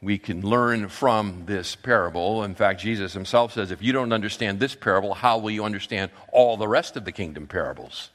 we 0.02 0.18
can 0.18 0.40
learn 0.40 0.88
from 0.88 1.44
this 1.44 1.76
parable. 1.76 2.42
In 2.42 2.54
fact, 2.54 2.80
Jesus 2.80 3.12
himself 3.12 3.52
says, 3.52 3.70
if 3.70 3.82
you 3.82 3.92
don't 3.92 4.12
understand 4.12 4.58
this 4.58 4.74
parable, 4.74 5.12
how 5.12 5.38
will 5.38 5.50
you 5.50 5.64
understand 5.64 6.10
all 6.32 6.56
the 6.56 6.68
rest 6.68 6.96
of 6.96 7.04
the 7.04 7.12
kingdom 7.12 7.46
parables? 7.46 8.08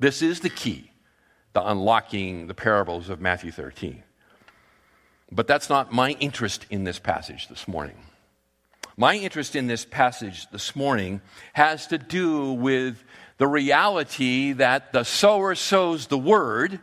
This 0.00 0.20
is 0.22 0.40
the 0.40 0.50
key 0.50 0.90
to 1.54 1.66
unlocking 1.66 2.48
the 2.48 2.54
parables 2.54 3.08
of 3.08 3.20
Matthew 3.20 3.52
13. 3.52 4.02
But 5.30 5.46
that's 5.46 5.68
not 5.68 5.92
my 5.92 6.10
interest 6.12 6.66
in 6.70 6.84
this 6.84 6.98
passage 6.98 7.48
this 7.48 7.68
morning. 7.68 7.96
My 8.98 9.14
interest 9.14 9.56
in 9.56 9.68
this 9.68 9.86
passage 9.86 10.50
this 10.50 10.76
morning 10.76 11.22
has 11.54 11.86
to 11.86 11.98
do 11.98 12.52
with 12.52 13.02
the 13.38 13.46
reality 13.46 14.52
that 14.52 14.92
the 14.92 15.04
sower 15.04 15.54
sows 15.54 16.08
the 16.08 16.18
word, 16.18 16.80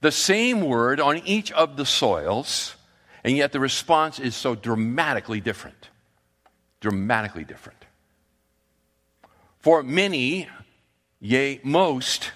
the 0.00 0.12
same 0.12 0.62
word 0.62 1.00
on 1.00 1.18
each 1.26 1.52
of 1.52 1.76
the 1.76 1.84
soils 1.84 2.76
and 3.24 3.36
yet 3.36 3.52
the 3.52 3.60
response 3.60 4.18
is 4.18 4.34
so 4.34 4.54
dramatically 4.54 5.40
different. 5.40 5.90
Dramatically 6.80 7.44
different. 7.44 7.84
For 9.58 9.82
many, 9.82 10.48
yea, 11.20 11.60
most, 11.62 12.32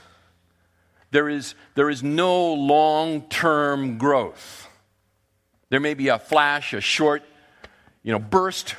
there 1.11 1.29
is, 1.29 1.55
there 1.75 1.91
is 1.91 2.03
no 2.03 2.53
long 2.53 3.23
term 3.23 3.99
growth. 3.99 4.69
There 5.71 5.81
may 5.81 5.95
be 5.95 6.09
a 6.09 6.19
flash, 6.19 6.73
a 6.73 6.81
short, 6.81 7.23
you 8.07 8.13
know, 8.13 8.21
burst 8.21 8.77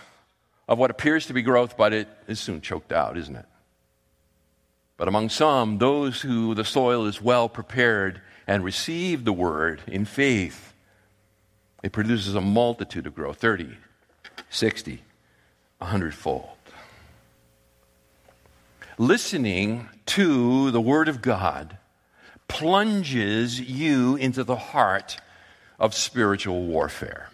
of 0.69 0.77
what 0.77 0.89
appears 0.89 1.25
to 1.25 1.34
be 1.34 1.41
growth, 1.41 1.75
but 1.75 1.91
it 1.91 2.07
is 2.29 2.39
soon 2.39 2.62
choked 2.62 2.93
out, 2.93 3.17
isn't 3.17 3.36
it? 3.36 3.46
But 4.96 5.10
among 5.10 5.27
some, 5.27 5.79
those 5.79 6.22
who 6.22 6.55
the 6.55 6.63
soil 6.63 7.05
is 7.05 7.22
well 7.22 7.50
prepared 7.50 8.22
and 8.48 8.63
receive 8.63 9.25
the 9.25 9.34
word 9.34 9.81
in 9.86 10.05
faith, 10.05 10.74
it 11.84 11.91
produces 11.91 12.36
a 12.36 12.41
multitude 12.41 13.05
of 13.05 13.15
growth 13.15 13.38
30, 13.38 13.75
60, 14.50 15.01
100 15.79 16.15
fold. 16.15 16.48
Listening 18.98 19.89
to 20.05 20.72
the 20.72 20.81
Word 20.81 21.10
of 21.10 21.22
God 21.22 21.77
plunges 22.48 23.60
you 23.60 24.15
into 24.15 24.46
the 24.46 24.55
heart 24.55 25.17
of 25.77 25.93
spiritual 25.93 26.63
warfare. 26.63 27.29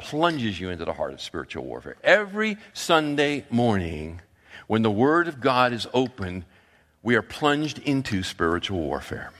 Plunges 0.00 0.58
you 0.58 0.70
into 0.70 0.84
the 0.84 0.92
heart 0.92 1.12
of 1.12 1.20
spiritual 1.20 1.64
warfare. 1.64 1.96
Every 2.02 2.56
Sunday 2.72 3.44
morning, 3.50 4.20
when 4.66 4.82
the 4.82 4.90
Word 4.90 5.28
of 5.28 5.40
God 5.40 5.72
is 5.72 5.86
open, 5.94 6.44
we 7.02 7.16
are 7.16 7.22
plunged 7.22 7.78
into 7.78 8.22
spiritual 8.22 8.80
warfare. 8.80 9.30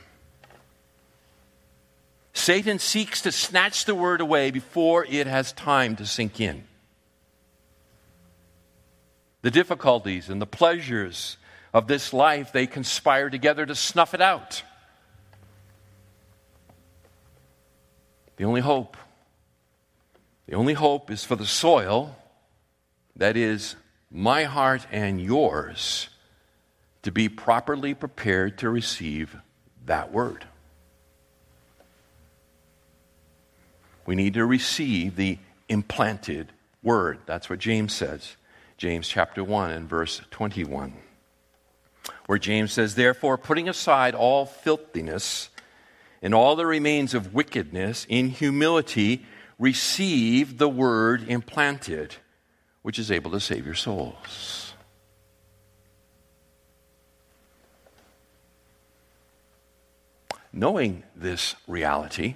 Satan 2.33 2.79
seeks 2.79 3.23
to 3.23 3.33
snatch 3.33 3.85
the 3.85 3.95
word 3.95 4.21
away 4.21 4.50
before 4.50 5.05
it 5.05 5.26
has 5.26 5.52
time 5.52 5.97
to 5.97 6.07
sink 6.07 6.40
in. 6.40 6.64
The 9.43 9.50
difficulties 9.50 10.29
and 10.29 10.40
the 10.40 10.47
pleasures 10.47 11.37
of 11.73 11.87
this 11.87 12.12
life, 12.12 12.52
they 12.52 12.67
conspire 12.67 13.31
together 13.31 13.67
to 13.67 13.75
snuff 13.75 14.14
it 14.14 14.21
out. 14.21 14.62
The 18.37 18.45
only 18.45 18.61
hope, 18.61 18.97
the 20.50 20.57
only 20.57 20.75
hope 20.75 21.12
is 21.12 21.25
for 21.25 21.37
the 21.37 21.47
soil 21.47 22.16
that 23.14 23.37
is 23.37 23.76
my 24.11 24.42
heart 24.42 24.85
and 24.90 25.21
yours 25.21 26.09
to 27.02 27.12
be 27.12 27.28
properly 27.28 27.95
prepared 27.95 28.59
to 28.59 28.69
receive 28.69 29.37
that 29.87 30.11
word. 30.12 30.45
We 34.07 34.16
need 34.16 34.35
to 34.35 34.45
receive 34.45 35.14
the 35.14 35.38
implanted 35.69 36.52
word. 36.83 37.21
That's 37.26 37.49
what 37.49 37.61
James 37.61 37.95
says. 37.95 38.35
James 38.76 39.07
chapter 39.07 39.45
1 39.45 39.71
and 39.71 39.88
verse 39.88 40.21
21. 40.33 40.95
Where 42.26 42.38
James 42.40 42.73
says, 42.73 42.97
Therefore, 42.97 43.38
putting 43.38 43.69
aside 43.69 44.16
all 44.16 44.47
filthiness 44.47 45.49
and 46.21 46.35
all 46.35 46.57
the 46.57 46.66
remains 46.66 47.14
of 47.14 47.33
wickedness, 47.33 48.04
in 48.09 48.30
humility 48.30 49.25
receive 49.61 50.59
the 50.59 50.69
word 50.69 51.29
implanted, 51.29 52.17
which 52.83 52.99
is 52.99 53.11
able 53.12 53.31
to 53.31 53.38
save 53.38 53.64
your 53.64 53.75
souls. 53.75 54.73
Knowing 60.52 61.05
this 61.14 61.55
reality, 61.69 62.35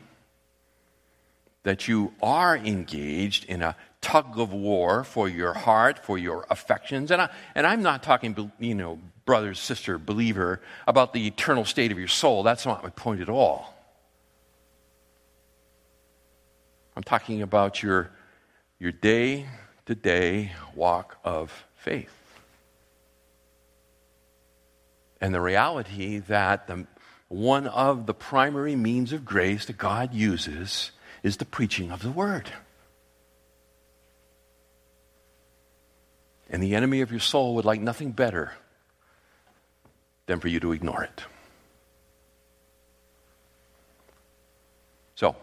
that 1.65 1.89
you 1.89 2.13
are 2.23 2.57
engaged 2.57 3.45
in 3.47 3.63
a 3.63 3.75
tug 4.03 4.39
of 4.39 4.53
war 4.53 5.03
for 5.03 5.29
your 5.29 5.55
heart, 5.55 5.99
for 6.05 6.19
your 6.19 6.47
affections. 6.51 7.11
And, 7.11 7.23
I, 7.23 7.31
and 7.55 7.67
I'm 7.67 7.83
not 7.83 8.03
talking, 8.03 8.53
you 8.61 8.75
know, 8.75 9.01
brother, 9.25 9.55
sister, 9.55 9.97
believer, 9.97 10.61
about 10.87 11.15
the 11.15 11.27
eternal 11.27 11.65
state 11.65 11.91
of 11.91 11.99
your 11.99 12.07
soul. 12.07 12.43
That's 12.43 12.67
not 12.67 12.83
my 12.83 12.91
point 12.91 13.23
at 13.23 13.31
all. 13.31 13.75
I'm 16.97 17.03
talking 17.03 17.43
about 17.43 17.83
your, 17.83 18.11
your 18.79 18.93
day 18.93 19.47
to 19.87 19.95
day 19.95 20.53
walk 20.75 21.19
of 21.25 21.65
faith. 21.77 22.11
And 25.21 25.35
the 25.35 25.41
reality 25.41 26.19
that 26.19 26.67
the, 26.67 26.87
one 27.29 27.67
of 27.67 28.07
the 28.07 28.15
primary 28.15 28.77
means 28.77 29.13
of 29.13 29.25
grace 29.25 29.65
that 29.67 29.79
God 29.79 30.15
uses 30.15 30.93
is 31.23 31.39
the 31.39 31.45
preaching 31.45 31.91
of 31.91 32.03
the 32.03 32.11
word. 32.11 32.51
And 36.51 36.63
the 36.63 36.75
enemy 36.75 37.01
of 37.01 37.11
your 37.11 37.21
soul 37.21 37.55
would 37.57 37.65
like 37.65 37.81
nothing 37.81 38.13
better 38.13 38.53
than 40.27 40.41
for 40.41 40.49
you 40.49 40.61
to 40.61 40.73
ignore 40.73 41.03
it. 41.03 41.25
So, 45.17 45.37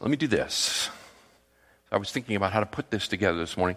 let 0.00 0.10
me 0.10 0.16
do 0.16 0.26
this. 0.26 0.90
I 1.90 1.96
was 1.96 2.12
thinking 2.12 2.36
about 2.36 2.52
how 2.52 2.60
to 2.60 2.66
put 2.66 2.90
this 2.90 3.08
together 3.08 3.38
this 3.38 3.56
morning. 3.56 3.76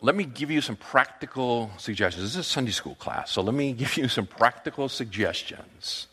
Let 0.00 0.14
me 0.14 0.24
give 0.24 0.50
you 0.50 0.60
some 0.60 0.76
practical 0.76 1.70
suggestions. 1.78 2.24
This 2.24 2.32
is 2.32 2.38
a 2.38 2.44
Sunday 2.44 2.70
school 2.70 2.94
class, 2.94 3.30
so 3.30 3.42
let 3.42 3.54
me 3.54 3.72
give 3.72 3.96
you 3.96 4.08
some 4.08 4.26
practical 4.26 4.88
suggestions 4.88 6.06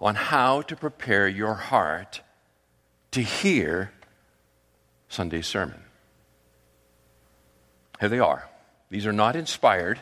on 0.00 0.14
how 0.14 0.62
to 0.62 0.76
prepare 0.76 1.28
your 1.28 1.54
heart 1.54 2.22
to 3.12 3.20
hear 3.20 3.92
Sunday's 5.08 5.46
sermon. 5.46 5.80
Here 8.00 8.08
they 8.08 8.18
are. 8.18 8.48
These 8.90 9.06
are 9.06 9.12
not 9.12 9.36
inspired. 9.36 10.00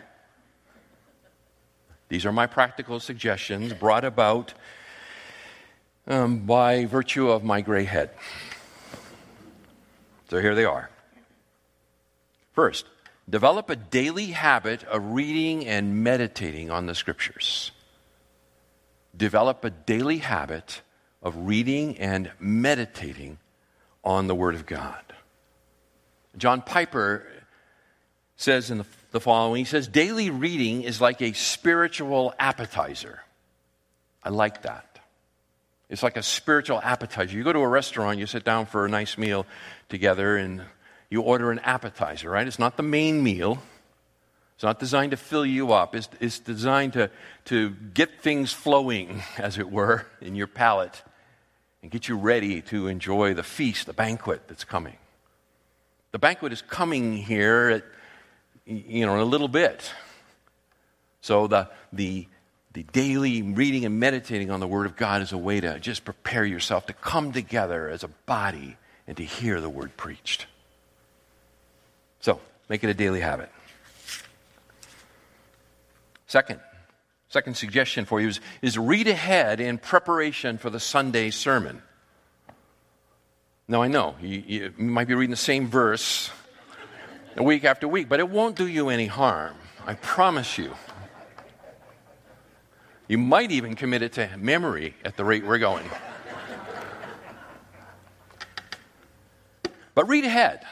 These 2.08 2.24
are 2.24 2.32
my 2.32 2.46
practical 2.46 2.98
suggestions 2.98 3.72
brought 3.72 4.04
about 4.04 4.54
um, 6.10 6.40
by 6.40 6.84
virtue 6.86 7.30
of 7.30 7.44
my 7.44 7.60
gray 7.60 7.84
head. 7.84 8.10
So 10.28 10.40
here 10.40 10.54
they 10.54 10.64
are. 10.64 10.90
First, 12.52 12.84
develop 13.28 13.70
a 13.70 13.76
daily 13.76 14.26
habit 14.26 14.82
of 14.84 15.12
reading 15.12 15.66
and 15.66 16.02
meditating 16.02 16.70
on 16.70 16.86
the 16.86 16.94
scriptures. 16.94 17.70
Develop 19.16 19.64
a 19.64 19.70
daily 19.70 20.18
habit 20.18 20.82
of 21.22 21.36
reading 21.36 21.96
and 21.98 22.30
meditating 22.40 23.38
on 24.02 24.26
the 24.26 24.34
Word 24.34 24.56
of 24.56 24.66
God. 24.66 25.02
John 26.36 26.60
Piper 26.62 27.24
says 28.36 28.70
in 28.70 28.78
the, 28.78 28.86
the 29.12 29.20
following 29.20 29.60
He 29.60 29.64
says, 29.64 29.86
Daily 29.86 30.30
reading 30.30 30.82
is 30.82 31.00
like 31.00 31.22
a 31.22 31.32
spiritual 31.32 32.34
appetizer. 32.38 33.20
I 34.24 34.30
like 34.30 34.62
that. 34.62 34.89
It's 35.90 36.02
like 36.02 36.16
a 36.16 36.22
spiritual 36.22 36.80
appetizer. 36.82 37.36
You 37.36 37.44
go 37.44 37.52
to 37.52 37.58
a 37.58 37.68
restaurant, 37.68 38.18
you 38.18 38.26
sit 38.26 38.44
down 38.44 38.64
for 38.64 38.86
a 38.86 38.88
nice 38.88 39.18
meal 39.18 39.44
together, 39.88 40.36
and 40.36 40.62
you 41.10 41.20
order 41.20 41.50
an 41.50 41.58
appetizer, 41.58 42.30
right? 42.30 42.46
It's 42.46 42.58
not 42.58 42.78
the 42.78 42.82
main 42.82 43.22
meal. 43.22 43.60
It's 44.54 44.62
not 44.62 44.78
designed 44.78 45.10
to 45.10 45.16
fill 45.16 45.44
you 45.44 45.72
up. 45.72 45.94
It's, 45.94 46.08
it's 46.20 46.38
designed 46.38 46.94
to, 46.94 47.10
to 47.46 47.70
get 47.70 48.20
things 48.22 48.52
flowing, 48.52 49.22
as 49.38 49.58
it 49.58 49.70
were, 49.70 50.06
in 50.22 50.34
your 50.34 50.46
palate 50.46 51.02
and 51.82 51.90
get 51.90 52.08
you 52.08 52.16
ready 52.16 52.60
to 52.60 52.88
enjoy 52.88 53.34
the 53.34 53.42
feast, 53.42 53.86
the 53.86 53.92
banquet 53.92 54.42
that's 54.48 54.64
coming. 54.64 54.96
The 56.12 56.18
banquet 56.18 56.52
is 56.52 56.62
coming 56.62 57.16
here 57.16 57.70
at 57.70 57.84
you 58.66 59.06
know, 59.06 59.14
in 59.14 59.20
a 59.20 59.24
little 59.24 59.48
bit. 59.48 59.92
So 61.22 61.46
the, 61.46 61.68
the, 61.92 62.26
the 62.72 62.84
daily 62.84 63.42
reading 63.42 63.84
and 63.84 63.98
meditating 63.98 64.50
on 64.50 64.60
the 64.60 64.66
Word 64.66 64.86
of 64.86 64.96
God 64.96 65.22
is 65.22 65.32
a 65.32 65.38
way 65.38 65.60
to 65.60 65.80
just 65.80 66.04
prepare 66.04 66.44
yourself 66.44 66.86
to 66.86 66.92
come 66.92 67.32
together 67.32 67.88
as 67.88 68.04
a 68.04 68.08
body 68.26 68.76
and 69.06 69.16
to 69.16 69.24
hear 69.24 69.60
the 69.60 69.68
Word 69.68 69.96
preached. 69.96 70.46
So, 72.20 72.40
make 72.68 72.84
it 72.84 72.90
a 72.90 72.94
daily 72.94 73.20
habit. 73.20 73.50
Second, 76.28 76.60
second 77.28 77.56
suggestion 77.56 78.04
for 78.04 78.20
you 78.20 78.28
is, 78.28 78.40
is 78.62 78.78
read 78.78 79.08
ahead 79.08 79.58
in 79.58 79.78
preparation 79.78 80.58
for 80.58 80.70
the 80.70 80.78
Sunday 80.78 81.30
sermon. 81.30 81.82
Now, 83.66 83.82
I 83.82 83.88
know 83.88 84.14
you, 84.20 84.42
you 84.46 84.74
might 84.76 85.08
be 85.08 85.14
reading 85.14 85.30
the 85.30 85.36
same 85.36 85.66
verse 85.66 86.30
week 87.36 87.64
after 87.64 87.88
week, 87.88 88.08
but 88.08 88.20
it 88.20 88.28
won't 88.28 88.56
do 88.56 88.66
you 88.66 88.90
any 88.90 89.06
harm. 89.06 89.54
I 89.86 89.94
promise 89.94 90.58
you. 90.58 90.72
You 93.10 93.18
might 93.18 93.50
even 93.50 93.74
commit 93.74 94.02
it 94.02 94.12
to 94.12 94.30
memory 94.36 94.94
at 95.04 95.16
the 95.16 95.24
rate 95.24 95.44
we're 95.44 95.58
going. 95.58 95.84
but 99.96 100.06
read 100.06 100.24
ahead 100.24 100.64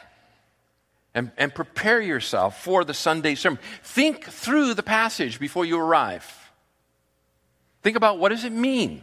and, 1.14 1.32
and 1.36 1.52
prepare 1.52 2.00
yourself 2.00 2.62
for 2.62 2.84
the 2.84 2.94
Sunday 2.94 3.34
sermon. 3.34 3.58
Think 3.82 4.24
through 4.26 4.74
the 4.74 4.84
passage 4.84 5.40
before 5.40 5.64
you 5.64 5.80
arrive. 5.80 6.52
Think 7.82 7.96
about 7.96 8.20
what 8.20 8.28
does 8.28 8.44
it 8.44 8.52
mean? 8.52 9.02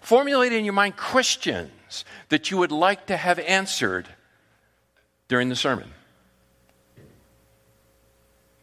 Formulate 0.00 0.52
in 0.52 0.64
your 0.64 0.74
mind 0.74 0.96
questions 0.96 2.04
that 2.30 2.50
you 2.50 2.56
would 2.56 2.72
like 2.72 3.06
to 3.06 3.16
have 3.16 3.38
answered 3.38 4.08
during 5.28 5.50
the 5.50 5.54
sermon. 5.54 5.92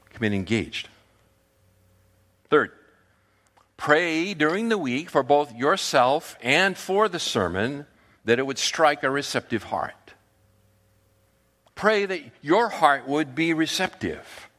Commit 0.10 0.34
engaged. 0.34 0.90
Third, 2.50 2.74
pray 3.84 4.34
during 4.34 4.70
the 4.70 4.78
week 4.78 5.10
for 5.10 5.22
both 5.22 5.54
yourself 5.54 6.38
and 6.42 6.78
for 6.78 7.10
the 7.10 7.20
sermon 7.20 7.86
that 8.24 8.40
it 8.40 8.46
would 8.48 8.58
strike 8.58 9.04
a 9.04 9.10
receptive 9.10 9.64
heart. 9.64 10.14
Pray 11.76 12.06
that 12.06 12.22
your 12.42 12.70
heart 12.70 13.06
would 13.08 13.36
be 13.36 13.54
receptive 13.54 14.50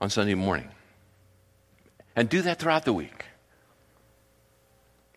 on 0.00 0.10
Sunday 0.10 0.34
morning. 0.34 0.68
And 2.16 2.28
do 2.28 2.42
that 2.42 2.58
throughout 2.58 2.84
the 2.84 2.92
week. 2.92 3.26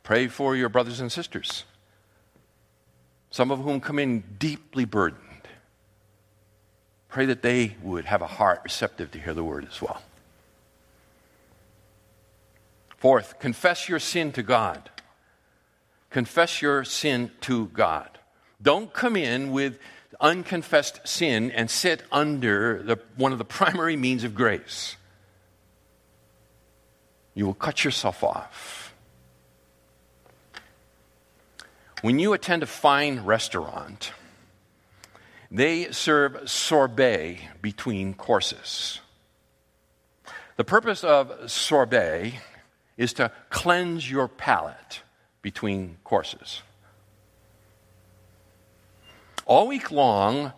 Pray 0.04 0.28
for 0.28 0.56
your 0.56 0.70
brothers 0.70 1.00
and 1.00 1.12
sisters, 1.12 1.64
some 3.32 3.50
of 3.50 3.60
whom 3.60 3.82
come 3.82 3.98
in 3.98 4.24
deeply 4.38 4.86
burdened 4.86 5.32
Pray 7.12 7.26
that 7.26 7.42
they 7.42 7.76
would 7.84 8.06
have 8.06 8.22
a 8.22 8.28
heart 8.28 8.62
receptive 8.64 9.12
to 9.12 9.20
hear 9.20 9.34
the 9.34 9.44
word 9.44 9.68
as 9.70 9.82
well. 9.82 10.02
Fourth, 13.02 13.40
confess 13.40 13.90
your 13.90 13.98
sin 13.98 14.32
to 14.34 14.44
God. 14.44 14.92
Confess 16.12 16.62
your 16.62 16.84
sin 16.84 17.32
to 17.42 17.66
God. 17.70 18.20
Don't 18.62 18.94
come 18.94 19.16
in 19.16 19.52
with 19.52 19.80
unconfessed 20.20 21.08
sin 21.08 21.50
and 21.50 21.68
sit 21.68 22.04
under 22.12 22.84
the, 22.84 23.00
one 23.16 23.32
of 23.32 23.40
the 23.40 23.44
primary 23.44 23.96
means 23.96 24.24
of 24.24 24.36
grace. 24.36 24.98
You 27.34 27.48
will 27.48 27.56
cut 27.56 27.84
yourself 27.84 28.24
off. 28.24 28.94
When 32.04 32.20
you 32.20 32.34
attend 32.34 32.62
a 32.62 32.68
fine 32.68 33.22
restaurant, 33.22 34.12
they 35.50 35.92
serve 35.92 36.48
sorbet 36.48 37.40
between 37.64 38.14
courses. 38.14 39.00
The 40.56 40.64
purpose 40.64 41.04
of 41.04 41.50
sorbet 41.50 42.40
is 42.98 43.14
to 43.14 43.32
cleanse 43.50 44.10
your 44.10 44.28
palate 44.28 45.02
between 45.42 45.98
courses. 46.04 46.62
All 49.46 49.68
week 49.68 49.92
long, 49.92 50.54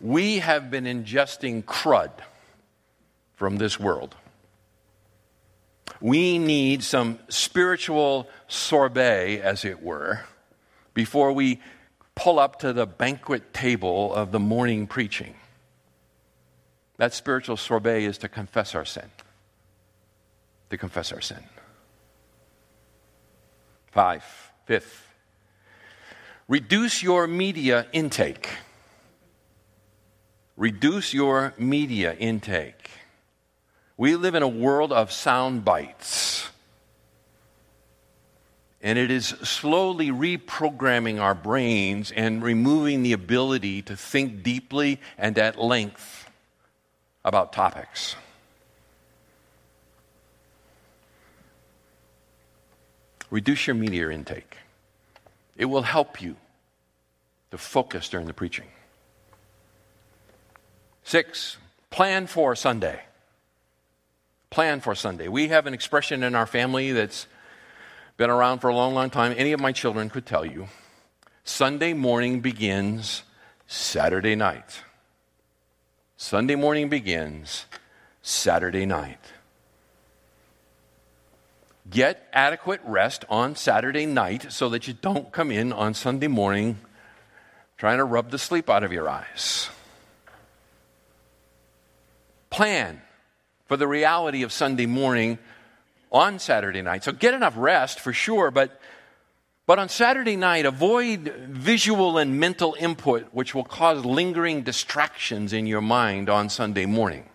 we 0.00 0.38
have 0.38 0.70
been 0.70 0.84
ingesting 0.84 1.64
crud 1.64 2.10
from 3.34 3.56
this 3.58 3.78
world. 3.78 4.16
We 6.00 6.38
need 6.38 6.82
some 6.82 7.18
spiritual 7.28 8.28
sorbet, 8.48 9.40
as 9.40 9.64
it 9.64 9.82
were, 9.82 10.24
before 10.92 11.32
we 11.32 11.60
pull 12.14 12.38
up 12.38 12.58
to 12.60 12.72
the 12.72 12.86
banquet 12.86 13.54
table 13.54 14.12
of 14.14 14.32
the 14.32 14.40
morning 14.40 14.86
preaching. 14.86 15.34
That 16.96 17.14
spiritual 17.14 17.56
sorbet 17.56 18.04
is 18.04 18.18
to 18.18 18.28
confess 18.28 18.74
our 18.74 18.84
sin. 18.84 19.10
To 20.70 20.78
confess 20.78 21.12
our 21.12 21.20
sin. 21.20 21.44
Five, 23.96 24.52
fifth, 24.66 25.08
reduce 26.48 27.02
your 27.02 27.26
media 27.26 27.86
intake. 27.94 28.50
Reduce 30.54 31.14
your 31.14 31.54
media 31.56 32.12
intake. 32.12 32.90
We 33.96 34.14
live 34.16 34.34
in 34.34 34.42
a 34.42 34.48
world 34.48 34.92
of 34.92 35.10
sound 35.10 35.64
bites. 35.64 36.50
And 38.82 38.98
it 38.98 39.10
is 39.10 39.28
slowly 39.28 40.10
reprogramming 40.10 41.18
our 41.18 41.34
brains 41.34 42.12
and 42.12 42.42
removing 42.42 43.02
the 43.02 43.14
ability 43.14 43.80
to 43.80 43.96
think 43.96 44.42
deeply 44.42 45.00
and 45.16 45.38
at 45.38 45.58
length 45.58 46.28
about 47.24 47.54
topics. 47.54 48.14
Reduce 53.36 53.66
your 53.66 53.76
media 53.76 54.08
intake. 54.08 54.56
It 55.58 55.66
will 55.66 55.82
help 55.82 56.22
you 56.22 56.36
to 57.50 57.58
focus 57.58 58.08
during 58.08 58.26
the 58.26 58.32
preaching. 58.32 58.64
Six, 61.04 61.58
plan 61.90 62.28
for 62.28 62.56
Sunday. 62.56 63.02
Plan 64.48 64.80
for 64.80 64.94
Sunday. 64.94 65.28
We 65.28 65.48
have 65.48 65.66
an 65.66 65.74
expression 65.74 66.22
in 66.22 66.34
our 66.34 66.46
family 66.46 66.92
that's 66.92 67.26
been 68.16 68.30
around 68.30 68.60
for 68.60 68.70
a 68.70 68.74
long, 68.74 68.94
long 68.94 69.10
time. 69.10 69.34
Any 69.36 69.52
of 69.52 69.60
my 69.60 69.72
children 69.72 70.08
could 70.08 70.24
tell 70.24 70.46
you 70.46 70.68
Sunday 71.44 71.92
morning 71.92 72.40
begins 72.40 73.22
Saturday 73.66 74.34
night. 74.34 74.80
Sunday 76.16 76.54
morning 76.54 76.88
begins 76.88 77.66
Saturday 78.22 78.86
night. 78.86 79.20
Get 81.88 82.28
adequate 82.32 82.80
rest 82.84 83.24
on 83.28 83.54
Saturday 83.54 84.06
night 84.06 84.50
so 84.50 84.68
that 84.70 84.88
you 84.88 84.94
don't 84.94 85.30
come 85.30 85.50
in 85.50 85.72
on 85.72 85.94
Sunday 85.94 86.26
morning 86.26 86.78
trying 87.78 87.98
to 87.98 88.04
rub 88.04 88.30
the 88.30 88.38
sleep 88.38 88.68
out 88.68 88.82
of 88.82 88.92
your 88.92 89.08
eyes. 89.08 89.68
Plan 92.50 93.02
for 93.66 93.76
the 93.76 93.86
reality 93.86 94.42
of 94.42 94.52
Sunday 94.52 94.86
morning 94.86 95.38
on 96.10 96.38
Saturday 96.38 96.82
night. 96.82 97.04
So 97.04 97.12
get 97.12 97.34
enough 97.34 97.54
rest 97.56 98.00
for 98.00 98.12
sure, 98.12 98.50
but, 98.50 98.80
but 99.66 99.78
on 99.78 99.88
Saturday 99.88 100.36
night, 100.36 100.64
avoid 100.64 101.32
visual 101.48 102.18
and 102.18 102.40
mental 102.40 102.74
input 102.80 103.26
which 103.32 103.54
will 103.54 103.64
cause 103.64 104.04
lingering 104.04 104.62
distractions 104.62 105.52
in 105.52 105.66
your 105.66 105.82
mind 105.82 106.30
on 106.30 106.48
Sunday 106.48 106.86
morning. 106.86 107.28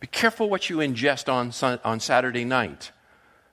Be 0.00 0.06
careful 0.06 0.48
what 0.48 0.70
you 0.70 0.78
ingest 0.78 1.30
on, 1.30 1.52
on 1.84 2.00
Saturday 2.00 2.44
night. 2.44 2.90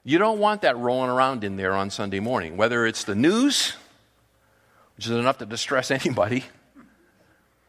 You 0.02 0.16
don't 0.16 0.38
want 0.38 0.62
that 0.62 0.78
rolling 0.78 1.10
around 1.10 1.44
in 1.44 1.56
there 1.56 1.74
on 1.74 1.90
Sunday 1.90 2.20
morning, 2.20 2.56
whether 2.56 2.86
it's 2.86 3.04
the 3.04 3.14
news, 3.14 3.74
which 4.96 5.04
is 5.04 5.12
enough 5.12 5.36
to 5.38 5.46
distress 5.46 5.90
anybody, 5.90 6.44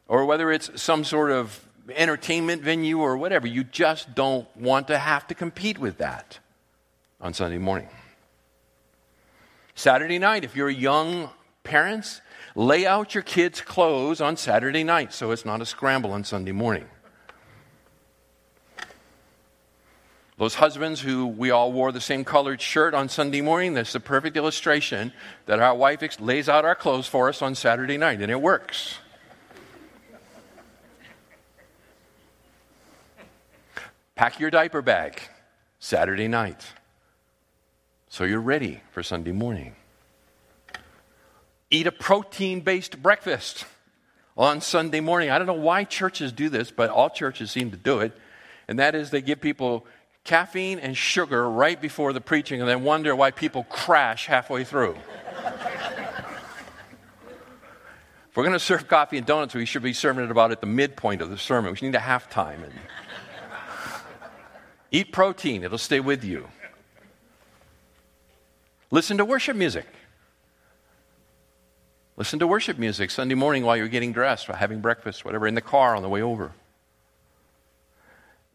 or 0.07 0.25
whether 0.25 0.49
it's 0.49 0.81
some 0.81 1.03
sort 1.03 1.31
of 1.31 1.65
entertainment 1.93 2.61
venue 2.61 2.99
or 2.99 3.17
whatever. 3.17 3.47
You 3.47 3.65
just 3.65 4.15
don't 4.15 4.47
want 4.55 4.87
to 4.87 4.97
have 4.97 5.27
to 5.27 5.35
compete 5.35 5.77
with 5.77 5.97
that 5.97 6.39
on 7.19 7.33
Sunday 7.33 7.57
morning. 7.57 7.89
Saturday 9.75 10.19
night, 10.19 10.45
if 10.45 10.55
you're 10.55 10.69
young 10.69 11.29
parents, 11.63 12.21
lay 12.55 12.85
out 12.85 13.13
your 13.13 13.23
kids' 13.23 13.59
clothes 13.59 14.21
on 14.21 14.37
Saturday 14.37 14.83
night 14.83 15.13
so 15.13 15.31
it's 15.31 15.45
not 15.45 15.61
a 15.61 15.65
scramble 15.65 16.11
on 16.13 16.23
Sunday 16.23 16.51
morning. 16.51 16.85
Those 20.39 20.55
husbands 20.55 21.01
who 21.01 21.27
we 21.27 21.51
all 21.51 21.73
wore 21.73 21.91
the 21.91 21.99
same 21.99 22.23
colored 22.23 22.61
shirt 22.61 22.93
on 22.93 23.09
Sunday 23.09 23.41
morning, 23.41 23.73
that's 23.73 23.91
the 23.91 23.99
perfect 23.99 24.37
illustration 24.37 25.11
that 25.47 25.59
our 25.59 25.75
wife 25.75 26.01
lays 26.21 26.47
out 26.47 26.63
our 26.63 26.75
clothes 26.75 27.07
for 27.07 27.27
us 27.27 27.41
on 27.41 27.55
Saturday 27.55 27.97
night, 27.97 28.21
and 28.21 28.31
it 28.31 28.41
works. 28.41 28.99
Pack 34.15 34.39
your 34.39 34.49
diaper 34.49 34.81
bag 34.81 35.21
Saturday 35.77 36.29
night 36.29 36.65
so 38.07 38.23
you're 38.23 38.39
ready 38.39 38.79
for 38.91 39.03
Sunday 39.03 39.33
morning. 39.33 39.75
Eat 41.69 41.85
a 41.85 41.91
protein 41.91 42.61
based 42.61 43.03
breakfast 43.03 43.65
on 44.37 44.61
Sunday 44.61 45.01
morning. 45.01 45.31
I 45.31 45.37
don't 45.37 45.47
know 45.47 45.53
why 45.53 45.83
churches 45.83 46.31
do 46.31 46.47
this, 46.47 46.71
but 46.71 46.89
all 46.89 47.09
churches 47.09 47.51
seem 47.51 47.71
to 47.71 47.77
do 47.77 47.99
it. 47.99 48.13
And 48.69 48.79
that 48.79 48.93
is 48.93 49.09
they 49.09 49.21
give 49.21 49.41
people 49.41 49.85
caffeine 50.29 50.77
and 50.77 50.95
sugar 50.95 51.49
right 51.49 51.81
before 51.81 52.13
the 52.13 52.21
preaching 52.21 52.61
and 52.61 52.69
then 52.69 52.83
wonder 52.83 53.15
why 53.15 53.31
people 53.31 53.63
crash 53.63 54.27
halfway 54.27 54.63
through. 54.63 54.95
if 58.29 58.37
we're 58.37 58.43
going 58.43 58.53
to 58.53 58.59
serve 58.59 58.87
coffee 58.87 59.17
and 59.17 59.25
donuts, 59.25 59.55
we 59.55 59.65
should 59.65 59.81
be 59.81 59.91
serving 59.91 60.23
it 60.23 60.29
about 60.29 60.51
at 60.51 60.61
the 60.61 60.67
midpoint 60.67 61.23
of 61.23 61.31
the 61.31 61.37
sermon. 61.37 61.73
We 61.73 61.87
need 61.87 61.95
a 61.95 61.99
halftime. 61.99 62.63
And 62.63 62.73
eat 64.91 65.11
protein, 65.11 65.63
it'll 65.63 65.79
stay 65.79 65.99
with 65.99 66.23
you. 66.23 66.47
Listen 68.91 69.17
to 69.17 69.25
worship 69.25 69.57
music. 69.57 69.87
Listen 72.17 72.37
to 72.37 72.45
worship 72.45 72.77
music 72.77 73.09
Sunday 73.09 73.33
morning 73.33 73.63
while 73.63 73.75
you're 73.75 73.87
getting 73.87 74.13
dressed, 74.13 74.47
or 74.47 74.53
having 74.53 74.79
breakfast, 74.79 75.25
whatever, 75.25 75.47
in 75.47 75.55
the 75.55 75.61
car 75.61 75.95
on 75.95 76.03
the 76.03 76.09
way 76.09 76.21
over. 76.21 76.51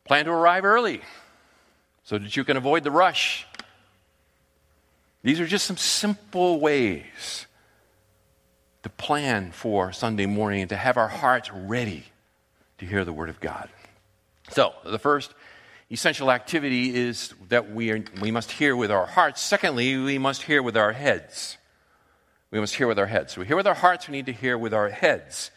Plan 0.04 0.26
to 0.26 0.30
arrive 0.30 0.64
early 0.64 1.02
so 2.04 2.18
that 2.18 2.36
you 2.36 2.44
can 2.44 2.56
avoid 2.56 2.84
the 2.84 2.90
rush. 2.90 3.46
These 5.22 5.40
are 5.40 5.46
just 5.46 5.66
some 5.66 5.78
simple 5.78 6.60
ways 6.60 7.46
to 8.82 8.90
plan 8.90 9.50
for 9.50 9.92
Sunday 9.92 10.26
morning 10.26 10.60
and 10.60 10.68
to 10.68 10.76
have 10.76 10.98
our 10.98 11.08
hearts 11.08 11.50
ready 11.50 12.04
to 12.78 12.86
hear 12.86 13.04
the 13.04 13.12
Word 13.12 13.30
of 13.30 13.40
God. 13.40 13.70
So, 14.50 14.74
the 14.84 14.98
first 14.98 15.32
essential 15.90 16.30
activity 16.30 16.94
is 16.94 17.32
that 17.48 17.70
we, 17.70 17.90
are, 17.90 18.04
we 18.20 18.30
must 18.30 18.52
hear 18.52 18.76
with 18.76 18.90
our 18.90 19.06
hearts. 19.06 19.40
Secondly, 19.40 19.96
we 19.96 20.18
must 20.18 20.42
hear 20.42 20.62
with 20.62 20.76
our 20.76 20.92
heads. 20.92 21.56
We 22.50 22.60
must 22.60 22.74
hear 22.74 22.86
with 22.86 22.98
our 22.98 23.06
heads. 23.06 23.32
So 23.32 23.40
we 23.40 23.46
hear 23.46 23.56
with 23.56 23.66
our 23.66 23.74
hearts, 23.74 24.08
we 24.08 24.12
need 24.12 24.26
to 24.26 24.32
hear 24.32 24.56
with 24.56 24.74
our 24.74 24.88
heads. 24.88 25.50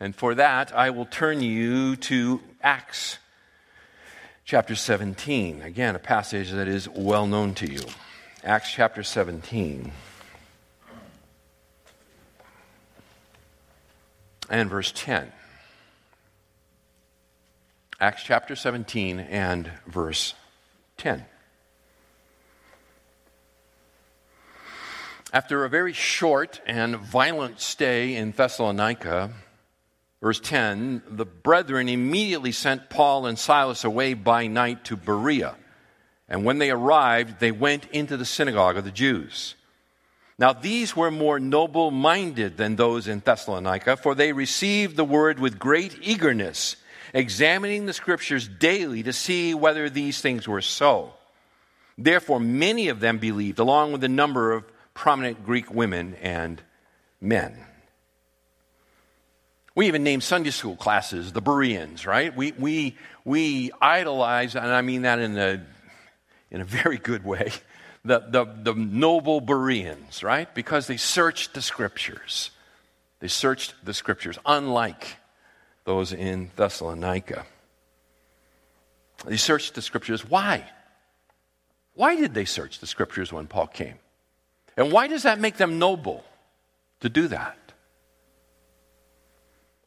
And 0.00 0.14
for 0.14 0.34
that, 0.34 0.76
I 0.76 0.90
will 0.90 1.06
turn 1.06 1.40
you 1.40 1.96
to 1.96 2.40
Acts 2.60 3.18
chapter 4.52 4.74
17. 4.74 5.62
Again, 5.62 5.96
a 5.96 5.98
passage 5.98 6.50
that 6.50 6.68
is 6.68 6.86
well 6.86 7.26
known 7.26 7.54
to 7.54 7.66
you. 7.66 7.80
Acts 8.44 8.70
chapter 8.70 9.02
17. 9.02 9.90
And 14.50 14.68
verse 14.68 14.92
10. 14.94 15.32
Acts 17.98 18.24
chapter 18.24 18.54
17 18.54 19.20
and 19.20 19.70
verse 19.86 20.34
10. 20.98 21.24
After 25.32 25.64
a 25.64 25.70
very 25.70 25.94
short 25.94 26.60
and 26.66 26.96
violent 26.96 27.58
stay 27.58 28.14
in 28.14 28.32
Thessalonica, 28.32 29.30
Verse 30.22 30.40
10 30.40 31.02
The 31.10 31.26
brethren 31.26 31.88
immediately 31.88 32.52
sent 32.52 32.88
Paul 32.88 33.26
and 33.26 33.38
Silas 33.38 33.84
away 33.84 34.14
by 34.14 34.46
night 34.46 34.84
to 34.86 34.96
Berea. 34.96 35.56
And 36.28 36.44
when 36.44 36.58
they 36.58 36.70
arrived, 36.70 37.40
they 37.40 37.52
went 37.52 37.86
into 37.90 38.16
the 38.16 38.24
synagogue 38.24 38.78
of 38.78 38.84
the 38.84 38.90
Jews. 38.90 39.56
Now, 40.38 40.54
these 40.54 40.96
were 40.96 41.10
more 41.10 41.38
noble 41.38 41.90
minded 41.90 42.56
than 42.56 42.76
those 42.76 43.06
in 43.06 43.20
Thessalonica, 43.20 43.98
for 43.98 44.14
they 44.14 44.32
received 44.32 44.96
the 44.96 45.04
word 45.04 45.38
with 45.38 45.58
great 45.58 45.98
eagerness, 46.00 46.76
examining 47.12 47.84
the 47.84 47.92
scriptures 47.92 48.48
daily 48.48 49.02
to 49.02 49.12
see 49.12 49.52
whether 49.52 49.90
these 49.90 50.22
things 50.22 50.48
were 50.48 50.62
so. 50.62 51.12
Therefore, 51.98 52.40
many 52.40 52.88
of 52.88 53.00
them 53.00 53.18
believed, 53.18 53.58
along 53.58 53.92
with 53.92 54.02
a 54.04 54.08
number 54.08 54.52
of 54.52 54.64
prominent 54.94 55.44
Greek 55.44 55.70
women 55.70 56.14
and 56.22 56.62
men. 57.20 57.66
We 59.74 59.86
even 59.86 60.04
name 60.04 60.20
Sunday 60.20 60.50
school 60.50 60.76
classes 60.76 61.32
the 61.32 61.40
Bereans, 61.40 62.06
right? 62.06 62.34
We, 62.36 62.52
we, 62.52 62.96
we 63.24 63.70
idolize, 63.80 64.54
and 64.54 64.66
I 64.66 64.82
mean 64.82 65.02
that 65.02 65.18
in 65.18 65.38
a, 65.38 65.64
in 66.50 66.60
a 66.60 66.64
very 66.64 66.98
good 66.98 67.24
way, 67.24 67.52
the, 68.04 68.20
the, 68.28 68.44
the 68.44 68.74
noble 68.74 69.40
Bereans, 69.40 70.22
right? 70.22 70.52
Because 70.54 70.86
they 70.86 70.98
searched 70.98 71.54
the 71.54 71.62
scriptures. 71.62 72.50
They 73.20 73.28
searched 73.28 73.74
the 73.84 73.94
scriptures, 73.94 74.38
unlike 74.44 75.16
those 75.84 76.12
in 76.12 76.50
Thessalonica. 76.56 77.46
They 79.24 79.36
searched 79.36 79.74
the 79.74 79.82
scriptures. 79.82 80.28
Why? 80.28 80.68
Why 81.94 82.16
did 82.16 82.34
they 82.34 82.44
search 82.44 82.80
the 82.80 82.86
scriptures 82.86 83.32
when 83.32 83.46
Paul 83.46 83.68
came? 83.68 83.94
And 84.76 84.92
why 84.92 85.06
does 85.06 85.22
that 85.22 85.38
make 85.38 85.56
them 85.56 85.78
noble 85.78 86.24
to 87.00 87.08
do 87.08 87.28
that? 87.28 87.56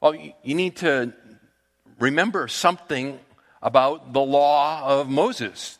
Well, 0.06 0.14
you 0.44 0.54
need 0.54 0.76
to 0.76 1.14
remember 2.00 2.48
something 2.48 3.20
about 3.60 4.14
the 4.14 4.22
law 4.22 5.00
of 5.00 5.10
Moses 5.10 5.80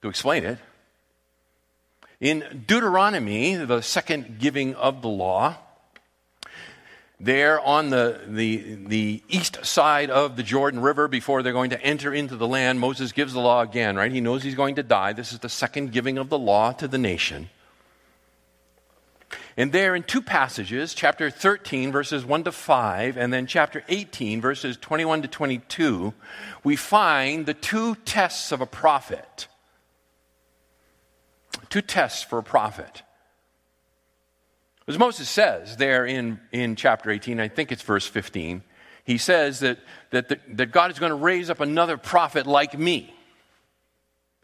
to 0.00 0.08
explain 0.08 0.44
it. 0.44 0.56
In 2.18 2.64
Deuteronomy, 2.66 3.54
the 3.54 3.82
second 3.82 4.38
giving 4.38 4.74
of 4.76 5.02
the 5.02 5.10
law, 5.10 5.58
there 7.20 7.60
on 7.60 7.90
the, 7.90 8.18
the, 8.26 8.78
the 8.86 9.22
east 9.28 9.66
side 9.66 10.08
of 10.08 10.36
the 10.36 10.42
Jordan 10.42 10.80
River 10.80 11.06
before 11.06 11.42
they're 11.42 11.52
going 11.52 11.68
to 11.68 11.82
enter 11.82 12.14
into 12.14 12.36
the 12.36 12.48
land, 12.48 12.80
Moses 12.80 13.12
gives 13.12 13.34
the 13.34 13.40
law 13.40 13.60
again, 13.60 13.94
right? 13.94 14.10
He 14.10 14.22
knows 14.22 14.42
he's 14.42 14.54
going 14.54 14.76
to 14.76 14.82
die. 14.82 15.12
This 15.12 15.34
is 15.34 15.40
the 15.40 15.50
second 15.50 15.92
giving 15.92 16.16
of 16.16 16.30
the 16.30 16.38
law 16.38 16.72
to 16.72 16.88
the 16.88 16.96
nation. 16.96 17.50
And 19.56 19.72
there 19.72 19.94
in 19.94 20.02
two 20.02 20.20
passages, 20.20 20.92
chapter 20.92 21.30
13, 21.30 21.90
verses 21.90 22.26
1 22.26 22.44
to 22.44 22.52
5, 22.52 23.16
and 23.16 23.32
then 23.32 23.46
chapter 23.46 23.82
18, 23.88 24.42
verses 24.42 24.76
21 24.76 25.22
to 25.22 25.28
22, 25.28 26.12
we 26.62 26.76
find 26.76 27.46
the 27.46 27.54
two 27.54 27.94
tests 28.04 28.52
of 28.52 28.60
a 28.60 28.66
prophet. 28.66 29.48
Two 31.70 31.80
tests 31.80 32.22
for 32.22 32.38
a 32.38 32.42
prophet. 32.42 33.02
As 34.86 34.98
Moses 34.98 35.28
says 35.28 35.78
there 35.78 36.04
in, 36.04 36.38
in 36.52 36.76
chapter 36.76 37.10
18, 37.10 37.40
I 37.40 37.48
think 37.48 37.72
it's 37.72 37.82
verse 37.82 38.06
15, 38.06 38.62
he 39.04 39.16
says 39.18 39.60
that, 39.60 39.78
that, 40.10 40.28
the, 40.28 40.38
that 40.48 40.70
God 40.70 40.90
is 40.90 40.98
going 40.98 41.10
to 41.10 41.16
raise 41.16 41.48
up 41.48 41.60
another 41.60 41.96
prophet 41.96 42.46
like 42.46 42.78
me. 42.78 43.14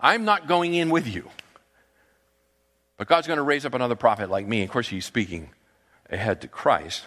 I'm 0.00 0.24
not 0.24 0.48
going 0.48 0.74
in 0.74 0.88
with 0.88 1.06
you. 1.06 1.28
But 3.02 3.08
God's 3.08 3.26
going 3.26 3.38
to 3.38 3.42
raise 3.42 3.66
up 3.66 3.74
another 3.74 3.96
prophet 3.96 4.30
like 4.30 4.46
me. 4.46 4.62
Of 4.62 4.70
course, 4.70 4.86
he's 4.86 5.04
speaking 5.04 5.50
ahead 6.08 6.40
to 6.42 6.46
Christ. 6.46 7.04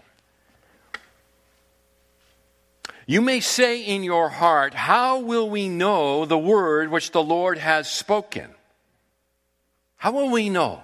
You 3.07 3.23
may 3.23 3.41
say 3.41 3.81
in 3.81 4.05
your 4.05 4.29
heart, 4.29 4.75
How 4.75 5.21
will 5.21 5.49
we 5.49 5.69
know 5.69 6.27
the 6.27 6.39
word 6.39 6.91
which 6.91 7.11
the 7.11 7.23
Lord 7.23 7.57
has 7.57 7.91
spoken? 7.91 8.51
How 9.97 10.13
will 10.13 10.31
we 10.31 10.51
know? 10.51 10.83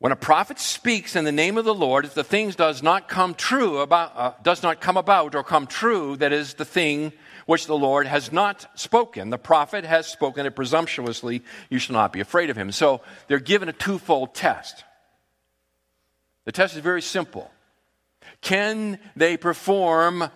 When 0.00 0.12
a 0.12 0.16
prophet 0.16 0.58
speaks 0.58 1.14
in 1.14 1.24
the 1.24 1.30
name 1.30 1.58
of 1.58 1.66
the 1.66 1.74
Lord, 1.74 2.06
if 2.06 2.14
the 2.14 2.24
thing 2.24 2.48
does 2.52 2.82
not 2.82 3.06
come 3.06 3.34
true 3.34 3.80
about, 3.80 4.12
uh, 4.16 4.32
does 4.42 4.62
not 4.62 4.80
come 4.80 4.96
about 4.96 5.34
or 5.34 5.44
come 5.44 5.66
true, 5.66 6.16
that 6.16 6.32
is 6.32 6.54
the 6.54 6.64
thing 6.64 7.12
which 7.44 7.66
the 7.66 7.76
Lord 7.76 8.06
has 8.06 8.32
not 8.32 8.66
spoken. 8.80 9.28
The 9.28 9.36
prophet 9.36 9.84
has 9.84 10.06
spoken 10.06 10.46
it 10.46 10.56
presumptuously. 10.56 11.42
You 11.68 11.78
shall 11.78 11.92
not 11.92 12.14
be 12.14 12.20
afraid 12.20 12.48
of 12.48 12.56
him. 12.56 12.72
So 12.72 13.02
they're 13.28 13.40
given 13.40 13.68
a 13.68 13.74
twofold 13.74 14.34
test. 14.34 14.84
The 16.46 16.52
test 16.52 16.76
is 16.76 16.80
very 16.80 17.02
simple. 17.02 17.50
Can 18.40 18.98
they 19.16 19.36
perform 19.36 20.30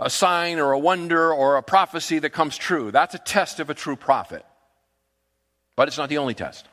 a 0.00 0.10
sign 0.10 0.58
or 0.58 0.72
a 0.72 0.78
wonder 0.80 1.32
or 1.32 1.58
a 1.58 1.62
prophecy 1.62 2.18
that 2.18 2.30
comes 2.30 2.56
true? 2.56 2.90
That's 2.90 3.14
a 3.14 3.20
test 3.20 3.60
of 3.60 3.70
a 3.70 3.74
true 3.74 3.94
prophet. 3.94 4.44
But 5.76 5.86
it's 5.86 5.98
not 5.98 6.08
the 6.08 6.18
only 6.18 6.34
test. 6.34 6.66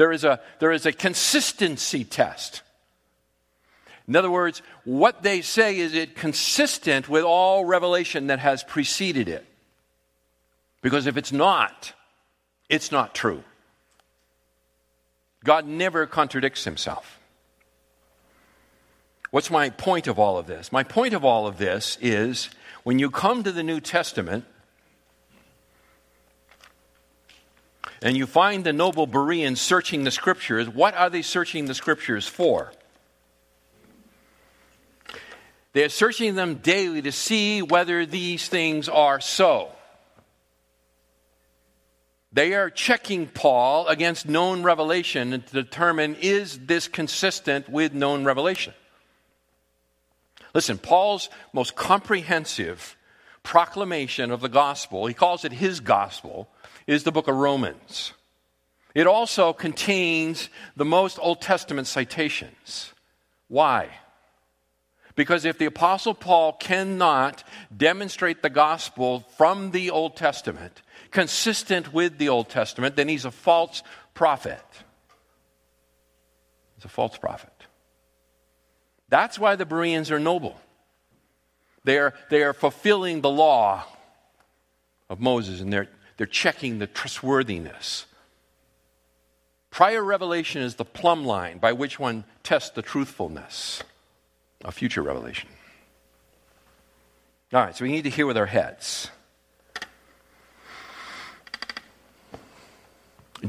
There 0.00 0.12
is 0.12 0.24
a, 0.24 0.40
there 0.60 0.72
is 0.72 0.86
a 0.86 0.92
consistency 0.92 2.04
test. 2.04 2.62
In 4.08 4.16
other 4.16 4.30
words, 4.30 4.62
what 4.84 5.22
they 5.22 5.42
say 5.42 5.76
is 5.76 5.92
it 5.92 6.14
consistent 6.14 7.06
with 7.06 7.22
all 7.22 7.66
revelation 7.66 8.28
that 8.28 8.38
has 8.38 8.64
preceded 8.64 9.28
it? 9.28 9.44
Because 10.80 11.06
if 11.06 11.18
it's 11.18 11.32
not, 11.32 11.92
it's 12.70 12.90
not 12.90 13.14
true. 13.14 13.44
God 15.44 15.66
never 15.66 16.06
contradicts 16.06 16.64
himself. 16.64 17.20
What's 19.30 19.50
my 19.50 19.68
point 19.68 20.06
of 20.06 20.18
all 20.18 20.38
of 20.38 20.46
this? 20.46 20.72
My 20.72 20.82
point 20.82 21.12
of 21.12 21.26
all 21.26 21.46
of 21.46 21.58
this 21.58 21.98
is 22.00 22.48
when 22.84 22.98
you 22.98 23.10
come 23.10 23.42
to 23.42 23.52
the 23.52 23.62
New 23.62 23.80
Testament 23.80 24.46
and 28.02 28.16
you 28.16 28.26
find 28.26 28.64
the 28.64 28.72
noble 28.72 29.06
Bereans 29.06 29.60
searching 29.60 30.04
the 30.04 30.10
scriptures, 30.10 30.68
what 30.68 30.94
are 30.94 31.10
they 31.10 31.22
searching 31.22 31.66
the 31.66 31.74
scriptures 31.74 32.26
for? 32.26 32.72
They're 35.72 35.88
searching 35.88 36.34
them 36.34 36.56
daily 36.56 37.02
to 37.02 37.12
see 37.12 37.62
whether 37.62 38.04
these 38.06 38.48
things 38.48 38.88
are 38.88 39.20
so. 39.20 39.70
They 42.32 42.54
are 42.54 42.70
checking 42.70 43.26
Paul 43.26 43.86
against 43.88 44.28
known 44.28 44.62
revelation 44.62 45.30
to 45.30 45.38
determine 45.38 46.16
is 46.20 46.58
this 46.58 46.88
consistent 46.88 47.68
with 47.68 47.92
known 47.92 48.24
revelation? 48.24 48.72
Listen, 50.54 50.78
Paul's 50.78 51.28
most 51.52 51.76
comprehensive 51.76 52.96
proclamation 53.42 54.30
of 54.30 54.40
the 54.40 54.48
gospel, 54.48 55.06
he 55.06 55.14
calls 55.14 55.44
it 55.44 55.52
his 55.52 55.80
gospel, 55.80 56.48
is 56.86 57.04
the 57.04 57.12
book 57.12 57.28
of 57.28 57.36
Romans. 57.36 58.12
It 58.94 59.06
also 59.06 59.52
contains 59.52 60.48
the 60.76 60.84
most 60.84 61.18
Old 61.20 61.40
Testament 61.40 61.86
citations. 61.86 62.92
Why? 63.48 63.90
Because 65.14 65.44
if 65.44 65.58
the 65.58 65.66
Apostle 65.66 66.14
Paul 66.14 66.54
cannot 66.54 67.44
demonstrate 67.76 68.42
the 68.42 68.50
gospel 68.50 69.20
from 69.36 69.70
the 69.70 69.90
Old 69.90 70.16
Testament, 70.16 70.82
consistent 71.10 71.92
with 71.92 72.18
the 72.18 72.28
Old 72.28 72.48
Testament, 72.48 72.96
then 72.96 73.08
he's 73.08 73.24
a 73.24 73.30
false 73.30 73.82
prophet. 74.14 74.62
He's 76.76 76.84
a 76.84 76.88
false 76.88 77.18
prophet. 77.18 77.52
That's 79.08 79.38
why 79.38 79.56
the 79.56 79.66
Bereans 79.66 80.10
are 80.10 80.20
noble. 80.20 80.58
They 81.84 81.98
are, 81.98 82.14
they 82.30 82.42
are 82.42 82.52
fulfilling 82.52 83.20
the 83.20 83.30
law 83.30 83.84
of 85.08 85.20
Moses 85.20 85.60
and 85.60 85.72
they're, 85.72 85.88
they're 86.20 86.26
checking 86.26 86.80
the 86.80 86.86
trustworthiness. 86.86 88.04
Prior 89.70 90.04
revelation 90.04 90.60
is 90.60 90.74
the 90.74 90.84
plumb 90.84 91.24
line 91.24 91.56
by 91.56 91.72
which 91.72 91.98
one 91.98 92.24
tests 92.42 92.68
the 92.68 92.82
truthfulness 92.82 93.82
of 94.62 94.74
future 94.74 95.02
revelation. 95.02 95.48
All 97.54 97.62
right, 97.62 97.74
so 97.74 97.86
we 97.86 97.90
need 97.90 98.04
to 98.04 98.10
hear 98.10 98.26
with 98.26 98.36
our 98.36 98.44
heads. 98.44 99.08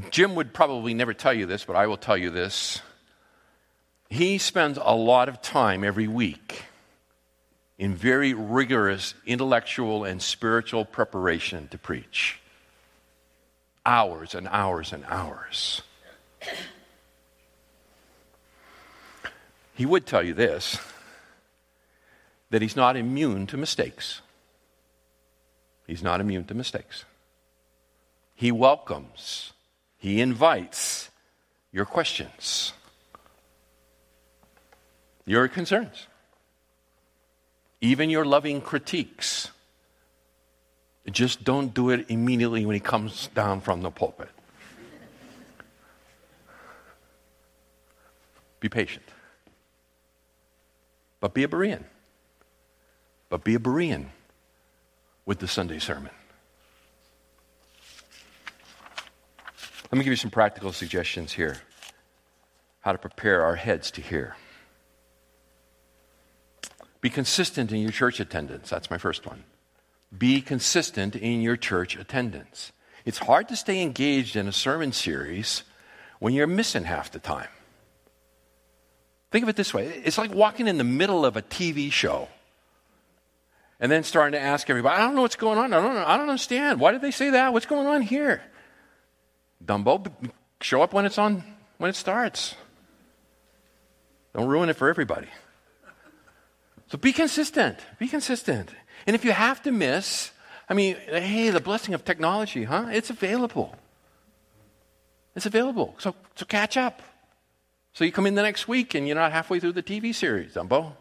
Jim 0.09 0.35
would 0.35 0.53
probably 0.53 0.93
never 0.93 1.13
tell 1.13 1.33
you 1.33 1.45
this, 1.45 1.65
but 1.65 1.75
I 1.75 1.87
will 1.87 1.97
tell 1.97 2.15
you 2.15 2.29
this. 2.29 2.81
He 4.09 4.37
spends 4.37 4.79
a 4.81 4.95
lot 4.95 5.27
of 5.27 5.41
time 5.41 5.83
every 5.83 6.07
week 6.07 6.63
in 7.77 7.95
very 7.95 8.33
rigorous 8.33 9.13
intellectual 9.25 10.05
and 10.05 10.21
spiritual 10.21 10.85
preparation 10.85 11.67
to 11.67 11.77
preach. 11.77 12.40
Hours 13.85 14.35
and 14.35 14.47
hours 14.47 14.93
and 14.93 15.03
hours. 15.05 15.81
He 19.73 19.85
would 19.85 20.05
tell 20.05 20.21
you 20.23 20.33
this 20.33 20.77
that 22.51 22.61
he's 22.61 22.75
not 22.75 22.95
immune 22.95 23.47
to 23.47 23.57
mistakes. 23.57 24.21
He's 25.87 26.03
not 26.03 26.21
immune 26.21 26.45
to 26.45 26.53
mistakes. 26.53 27.05
He 28.35 28.51
welcomes, 28.51 29.53
he 29.97 30.21
invites 30.21 31.09
your 31.71 31.85
questions, 31.85 32.73
your 35.25 35.47
concerns, 35.47 36.07
even 37.79 38.09
your 38.09 38.25
loving 38.25 38.61
critiques. 38.61 39.49
Just 41.11 41.43
don't 41.43 41.73
do 41.73 41.89
it 41.89 42.09
immediately 42.09 42.65
when 42.65 42.73
he 42.73 42.79
comes 42.79 43.27
down 43.27 43.61
from 43.61 43.81
the 43.81 43.91
pulpit. 43.91 44.29
Be 48.59 48.69
patient. 48.69 49.05
But 51.19 51.33
be 51.33 51.43
a 51.43 51.47
Berean. 51.47 51.83
But 53.29 53.43
be 53.43 53.55
a 53.55 53.59
Berean 53.59 54.07
with 55.25 55.39
the 55.39 55.47
Sunday 55.47 55.79
sermon. 55.79 56.11
Let 59.91 59.97
me 59.97 60.03
give 60.03 60.11
you 60.11 60.17
some 60.17 60.31
practical 60.31 60.71
suggestions 60.71 61.33
here 61.33 61.57
how 62.81 62.91
to 62.91 62.97
prepare 62.97 63.43
our 63.43 63.55
heads 63.55 63.91
to 63.91 64.01
hear. 64.01 64.35
Be 66.99 67.09
consistent 67.09 67.71
in 67.71 67.79
your 67.79 67.91
church 67.91 68.19
attendance. 68.19 68.69
That's 68.69 68.89
my 68.89 68.97
first 68.97 69.25
one. 69.25 69.43
Be 70.15 70.41
consistent 70.41 71.15
in 71.15 71.41
your 71.41 71.57
church 71.57 71.95
attendance. 71.95 72.71
It's 73.05 73.17
hard 73.17 73.47
to 73.49 73.55
stay 73.55 73.81
engaged 73.81 74.35
in 74.35 74.47
a 74.47 74.51
sermon 74.51 74.91
series 74.91 75.63
when 76.19 76.33
you're 76.33 76.47
missing 76.47 76.83
half 76.83 77.11
the 77.11 77.19
time. 77.19 77.47
Think 79.31 79.43
of 79.43 79.49
it 79.49 79.55
this 79.55 79.73
way 79.73 79.87
it's 79.87 80.17
like 80.17 80.33
walking 80.33 80.67
in 80.67 80.77
the 80.77 80.83
middle 80.83 81.25
of 81.25 81.37
a 81.37 81.41
TV 81.41 81.91
show 81.91 82.27
and 83.81 83.91
then 83.91 84.03
starting 84.03 84.33
to 84.33 84.39
ask 84.39 84.69
everybody, 84.69 84.95
I 84.95 84.99
don't 84.99 85.15
know 85.15 85.23
what's 85.23 85.35
going 85.35 85.57
on. 85.57 85.73
I 85.73 85.81
don't, 85.81 85.95
know, 85.95 86.05
I 86.05 86.15
don't 86.15 86.29
understand. 86.29 86.79
Why 86.79 86.91
did 86.91 87.01
they 87.01 87.09
say 87.09 87.31
that? 87.31 87.51
What's 87.51 87.65
going 87.65 87.87
on 87.87 88.03
here? 88.03 88.41
Dumbo, 89.65 90.11
show 90.61 90.83
up 90.83 90.93
when 90.93 91.05
it's 91.05 91.17
on, 91.17 91.43
when 91.79 91.89
it 91.89 91.95
starts. 91.95 92.55
Don't 94.35 94.47
ruin 94.47 94.69
it 94.69 94.75
for 94.75 94.87
everybody. 94.87 95.27
So 96.91 96.99
be 96.99 97.11
consistent. 97.11 97.79
Be 97.97 98.07
consistent. 98.07 98.69
And 99.05 99.15
if 99.15 99.25
you 99.25 99.31
have 99.31 99.61
to 99.63 99.71
miss, 99.71 100.31
I 100.69 100.73
mean, 100.73 100.95
hey, 101.07 101.49
the 101.49 101.59
blessing 101.59 101.93
of 101.93 102.05
technology, 102.05 102.63
huh? 102.63 102.87
It's 102.91 103.09
available. 103.09 103.75
It's 105.35 105.45
available. 105.45 105.95
So, 105.97 106.15
so 106.35 106.45
catch 106.45 106.77
up. 106.77 107.01
So 107.93 108.05
you 108.05 108.11
come 108.11 108.25
in 108.25 108.35
the 108.35 108.41
next 108.41 108.67
week 108.67 108.95
and 108.95 109.05
you're 109.05 109.15
not 109.15 109.31
halfway 109.31 109.59
through 109.59 109.73
the 109.73 109.83
TV 109.83 110.15
series, 110.15 110.53
Dumbo. 110.53 110.93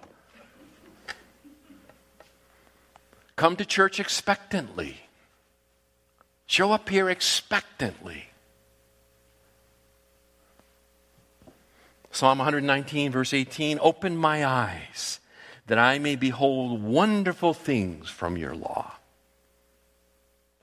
Come 3.36 3.56
to 3.56 3.64
church 3.64 4.00
expectantly. 4.00 4.98
Show 6.46 6.72
up 6.72 6.88
here 6.88 7.08
expectantly. 7.08 8.26
Psalm 12.10 12.38
119, 12.38 13.12
verse 13.12 13.32
18 13.32 13.78
Open 13.80 14.16
my 14.16 14.44
eyes 14.44 15.19
that 15.70 15.78
I 15.78 16.00
may 16.00 16.16
behold 16.16 16.83
wonderful 16.83 17.54
things 17.54 18.11
from 18.11 18.37
your 18.37 18.56
law. 18.56 18.96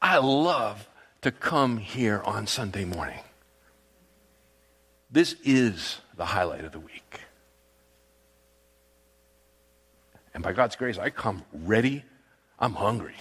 I 0.02 0.18
love 0.18 0.90
to 1.22 1.32
come 1.32 1.78
here 1.78 2.22
on 2.26 2.46
Sunday 2.46 2.84
morning. 2.84 3.22
This 5.10 5.38
is 5.46 6.02
the 6.18 6.26
highlight 6.26 6.66
of 6.66 6.74
the 6.74 6.82
week. 6.82 7.22
And 10.34 10.44
by 10.44 10.52
God's 10.52 10.76
grace, 10.76 10.98
I 10.98 11.10
come 11.10 11.46
ready. 11.54 12.04
I'm 12.60 12.74
hungry. 12.74 13.16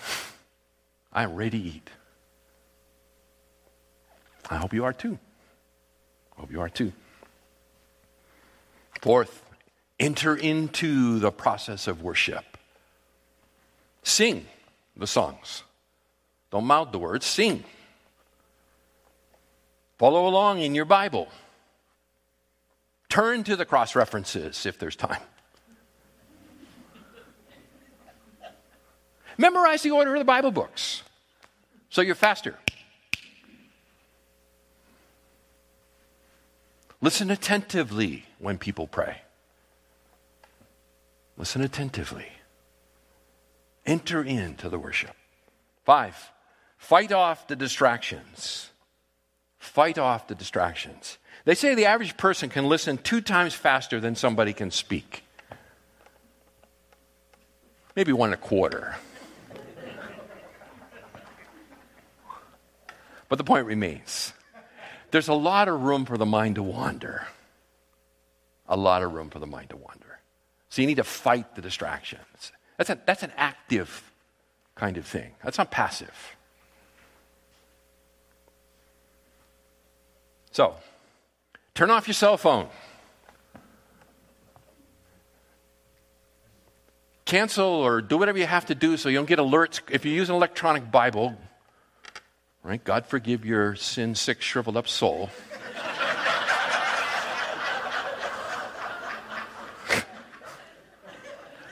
I'm 1.13 1.37
ready 1.37 1.51
to 1.51 1.69
eat. 1.69 1.91
I 4.51 4.57
hope 4.57 4.75
you 4.75 4.85
are 4.85 4.93
too. 4.93 5.21
I 6.37 6.41
hope 6.41 6.51
you 6.51 6.61
are 6.61 6.69
too. 6.69 6.93
Fourth, 9.03 9.46
enter 9.99 10.37
into 10.37 11.19
the 11.19 11.31
process 11.31 11.87
of 11.87 12.03
worship. 12.03 12.45
Sing 14.03 14.47
the 14.97 15.07
songs. 15.07 15.63
Don't 16.51 16.65
mouth 16.65 16.93
the 16.93 16.99
words, 16.99 17.27
sing. 17.27 17.65
Follow 19.99 20.27
along 20.27 20.61
in 20.61 20.75
your 20.75 20.85
Bible. 20.85 21.29
Turn 23.09 23.45
to 23.45 23.57
the 23.57 23.65
cross 23.65 23.95
references 23.97 24.67
if 24.67 24.79
there's 24.79 24.97
time. 24.97 25.23
Memorize 29.39 29.83
the 29.83 29.91
order 29.91 30.15
of 30.15 30.19
the 30.19 30.25
Bible 30.25 30.51
books 30.51 31.03
so 31.97 32.03
you're 32.03 32.15
faster. 32.15 32.59
Listen 37.01 37.31
attentively 37.31 38.27
when 38.39 38.59
people 38.59 38.87
pray. 38.87 39.23
Listen 41.37 41.63
attentively. 41.63 42.29
Enter 43.85 44.23
into 44.23 44.69
the 44.69 44.79
worship. 44.79 45.15
Five, 45.85 46.33
fight 46.77 47.13
off 47.13 47.47
the 47.47 47.57
distractions. 47.57 48.71
Fight 49.59 49.99
off 49.99 50.29
the 50.29 50.35
distractions. 50.35 51.19
They 51.45 51.55
say 51.55 51.75
the 51.75 51.87
average 51.87 52.17
person 52.17 52.49
can 52.49 52.69
listen 52.69 52.99
two 52.99 53.21
times 53.21 53.55
faster 53.55 54.01
than 54.01 54.15
somebody 54.17 54.53
can 54.53 54.71
speak. 54.71 55.23
Maybe 57.95 58.13
one 58.13 58.33
and 58.33 58.35
a 58.35 58.43
quarter. 58.43 58.97
but 63.29 63.39
the 63.39 63.45
point 63.45 63.67
remains 63.67 64.33
there's 65.11 65.29
a 65.29 65.35
lot 65.35 65.69
of 65.69 65.81
room 65.83 66.05
for 66.05 66.19
the 66.19 66.27
mind 66.27 66.57
to 66.57 66.63
wander. 66.63 67.27
A 68.69 68.77
lot 68.77 69.03
of 69.03 69.13
room 69.13 69.31
for 69.31 69.39
the 69.39 69.47
mind 69.47 69.71
to 69.71 69.77
wander. 69.77 70.06
So 70.69 70.83
you 70.83 70.87
need 70.87 70.97
to 70.97 71.05
fight 71.05 71.55
the 71.55 71.63
distractions. 71.63 72.53
That's, 72.77 72.91
a, 72.91 72.99
that's 73.07 73.23
an 73.23 73.33
active 73.37 74.13
kind 74.75 74.97
of 74.97 75.07
thing, 75.07 75.33
that's 75.43 75.59
not 75.59 75.71
passive. 75.71 76.37
So, 80.51 80.77
Turn 81.77 81.91
off 81.91 82.09
your 82.09 82.15
cell 82.15 82.39
phone. 82.39 82.69
Cancel 87.27 87.67
or 87.67 88.01
do 88.01 88.17
whatever 88.17 88.39
you 88.39 88.47
have 88.47 88.65
to 88.67 88.75
do 88.75 88.97
so 88.97 89.11
you 89.11 89.19
don't 89.19 89.29
get 89.29 89.39
alerts. 89.39 89.83
If 89.91 90.07
you 90.07 90.13
use 90.13 90.31
an 90.31 90.37
electronic 90.37 90.91
Bible, 90.91 91.37
right? 92.63 92.83
God 92.83 93.05
forgive 93.05 93.45
your 93.45 93.75
sin 93.75 94.15
sick, 94.15 94.41
shriveled 94.41 94.79
up 94.79 94.89
soul. 94.89 95.29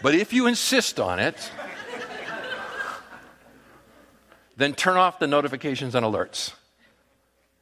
But 0.05 0.15
if 0.15 0.35
you 0.35 0.47
insist 0.47 1.01
on 1.01 1.19
it, 1.19 1.51
then 4.55 4.75
turn 4.75 4.99
off 4.99 5.19
the 5.19 5.27
notifications 5.27 5.95
and 5.95 6.05
alerts. 6.05 6.53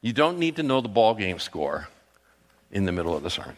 You 0.01 0.13
don't 0.13 0.41
need 0.41 0.57
to 0.57 0.65
know 0.65 0.81
the 0.81 0.89
ball 0.89 1.15
game 1.15 1.39
score 1.39 1.87
in 2.73 2.85
the 2.85 2.91
middle 2.91 3.17
of 3.17 3.23
the 3.23 3.31
sermon. 3.31 3.55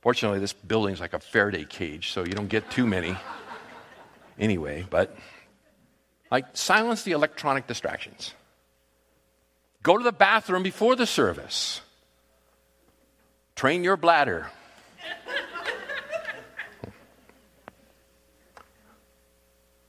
Fortunately, 0.00 0.40
this 0.40 0.52
building's 0.52 0.98
like 0.98 1.12
a 1.12 1.20
Faraday 1.20 1.64
cage, 1.64 2.10
so 2.10 2.24
you 2.24 2.32
don't 2.32 2.48
get 2.48 2.68
too 2.72 2.88
many 2.88 3.16
anyway, 4.36 4.84
but 4.90 5.16
like 6.28 6.46
silence 6.54 7.04
the 7.04 7.12
electronic 7.12 7.68
distractions. 7.68 8.34
Go 9.84 9.96
to 9.96 10.02
the 10.02 10.10
bathroom 10.10 10.64
before 10.64 10.96
the 10.96 11.06
service. 11.06 11.82
Train 13.54 13.84
your 13.84 13.96
bladder. 13.96 14.48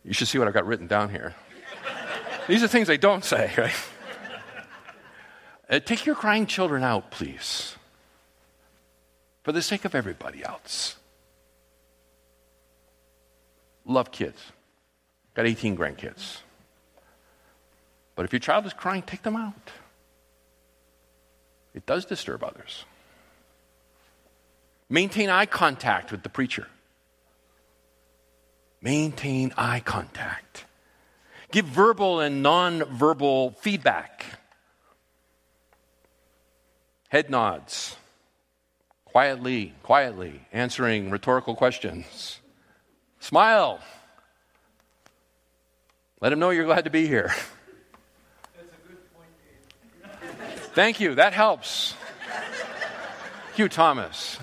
You 0.04 0.14
should 0.14 0.28
see 0.28 0.38
what 0.38 0.47
I've 0.47 0.54
got 0.54 0.66
written 0.66 0.88
down 0.88 1.10
here. 1.10 1.36
These 2.47 2.64
are 2.64 2.68
things 2.68 2.88
they 2.88 2.97
don't 2.97 3.24
say, 3.24 3.52
right? 3.58 3.74
Uh, 5.70 5.80
take 5.80 6.06
your 6.06 6.16
crying 6.16 6.45
children 6.45 6.84
out, 6.84 7.12
please, 7.12 7.76
for 9.43 9.52
the 9.52 9.62
sake 9.62 9.86
of 9.86 9.95
everybody 9.95 10.43
else. 10.43 10.97
Love 13.86 14.12
kids. 14.12 14.39
Got 15.34 15.47
18 15.47 15.78
grandkids. 15.78 16.39
But 18.16 18.26
if 18.26 18.34
your 18.34 18.39
child 18.39 18.66
is 18.66 18.74
crying, 18.74 19.02
take 19.02 19.22
them 19.22 19.36
out. 19.36 19.72
It 21.74 21.86
does 21.86 22.06
disturb 22.06 22.43
others. 22.43 22.86
Maintain 24.89 25.30
eye 25.30 25.45
contact 25.45 26.12
with 26.12 26.22
the 26.22 26.30
preacher. 26.30 26.68
Maintain 28.82 29.54
eye 29.58 29.80
contact. 29.80 30.66
Give 31.52 31.66
verbal 31.66 32.20
and 32.20 32.42
non-verbal 32.42 33.52
feedback. 33.60 34.26
Head 37.10 37.30
nods. 37.30 37.98
Quietly, 39.06 39.74
quietly 39.84 40.42
answering 40.54 41.10
rhetorical 41.10 41.56
questions. 41.56 42.40
Smile. 43.20 43.82
Let 46.22 46.32
him 46.32 46.40
know 46.40 46.52
you're 46.52 46.66
glad 46.66 46.86
to 46.86 46.90
be 46.90 47.08
here. 47.08 47.34
Thank 50.74 51.02
you. 51.02 51.16
That 51.16 51.34
helps. 51.34 51.94
Hugh 53.56 53.68
Thomas. 53.68 54.40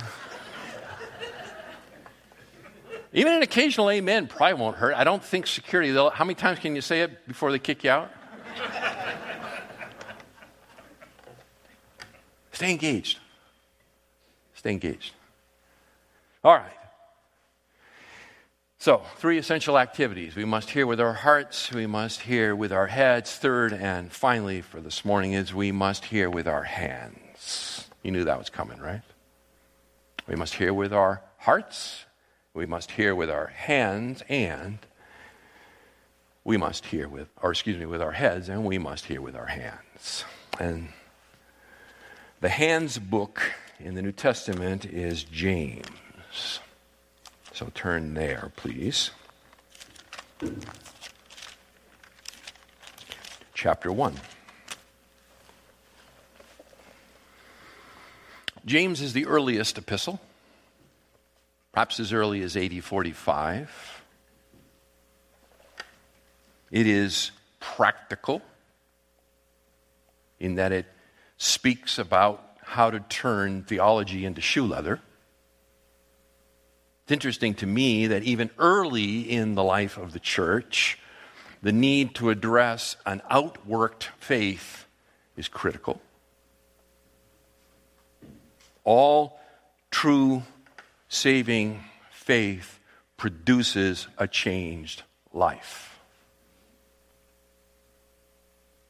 Even 3.19 3.33
an 3.33 3.43
occasional 3.43 3.91
amen 3.91 4.29
probably 4.29 4.55
won't 4.55 4.77
hurt. 4.77 4.95
I 4.95 5.03
don't 5.03 5.25
think 5.25 5.49
security, 5.49 5.91
though, 5.91 6.09
how 6.09 6.25
many 6.25 6.37
times 6.37 6.61
can 6.61 6.77
you 6.77 6.81
say 6.81 7.01
it 7.01 7.27
before 7.27 7.51
they 7.51 7.59
kick 7.59 7.83
you 7.83 7.91
out? 7.91 8.13
Stay 12.53 12.71
engaged. 12.71 13.19
Stay 14.55 14.71
engaged. 14.71 15.15
All 16.45 16.55
right. 16.55 16.71
So, 18.79 19.03
three 19.17 19.39
essential 19.39 19.81
activities. 19.81 20.37
We 20.37 20.45
must 20.45 20.71
hear 20.71 20.87
with 20.87 21.01
our 21.01 21.15
hearts, 21.15 21.73
we 21.73 21.89
must 21.89 22.21
hear 22.21 22.55
with 22.55 22.71
our 22.71 22.87
heads. 22.87 23.35
Third, 23.35 23.73
and 23.73 24.13
finally 24.13 24.61
for 24.61 24.81
this 24.81 25.05
morning, 25.05 25.33
is 25.33 25.53
we 25.53 25.73
must 25.73 26.05
hear 26.05 26.31
with 26.31 26.47
our 26.47 26.63
hands. 26.63 27.89
You 28.05 28.13
knew 28.13 28.23
that 28.23 28.39
was 28.39 28.49
coming, 28.49 28.79
right? 28.79 29.03
We 30.29 30.37
must 30.37 30.55
hear 30.55 30.73
with 30.73 30.93
our 30.93 31.21
hearts, 31.39 32.05
we 32.59 32.67
must 32.67 32.91
hear 32.91 33.15
with 33.15 33.31
our 33.31 33.47
hands, 33.47 34.25
and 34.29 34.81
we 36.43 36.57
must 36.57 36.87
hear 36.87 37.07
with, 37.07 37.29
or 37.41 37.53
excuse 37.53 37.79
me, 37.79 37.87
with 37.87 38.03
our 38.03 38.11
heads, 38.11 38.49
and 38.49 38.65
we 38.65 38.79
must 38.79 39.05
hear 39.05 39.23
with 39.23 39.37
our 39.37 39.47
hands. 39.47 40.25
And 40.59 40.89
the 42.41 42.49
hands 42.49 42.99
book 42.99 43.53
in 43.79 43.95
the 43.95 44.03
New 44.03 44.11
Testament 44.11 44.85
is 44.85 45.23
James. 45.23 46.59
So 47.53 47.71
turn 47.75 48.15
there, 48.15 48.51
please. 48.57 49.13
Chapter 53.55 53.93
1. 53.93 54.17
James 58.67 59.01
is 59.01 59.13
the 59.13 59.27
earliest 59.27 59.79
epistle 59.79 60.21
perhaps 61.73 62.01
as 62.01 62.13
early 62.13 62.43
as 62.43 62.57
8045. 62.57 64.03
It 66.71 66.87
is 66.87 67.31
practical 67.61 68.43
in 70.39 70.57
that 70.57 70.73
it 70.73 70.87
speaks 71.37 71.99
about 71.99 72.45
how 72.63 72.91
to 72.91 73.01
turn 73.01 73.63
theology 73.63 74.25
into 74.25 74.41
shoe 74.41 74.67
leather. 74.67 75.01
It's 77.05 77.13
interesting 77.13 77.55
to 77.55 77.67
me 77.67 78.09
that 78.09 78.23
even 78.25 78.51
early 78.59 79.21
in 79.21 79.55
the 79.55 79.65
life 79.65 79.97
of 79.97 80.13
the 80.13 80.21
church, 80.21 80.99
the 81.63 81.73
need 81.73 82.15
to 82.17 82.31
address 82.31 82.97
an 83.07 83.23
outworked 83.31 84.09
faith 84.19 84.87
is 85.37 85.49
critical. 85.49 86.01
All 88.85 89.41
true 89.91 90.43
saving 91.09 91.85
faith 92.11 92.79
produces 93.17 94.07
a 94.19 94.29
changed 94.29 95.03
life. 95.33 95.99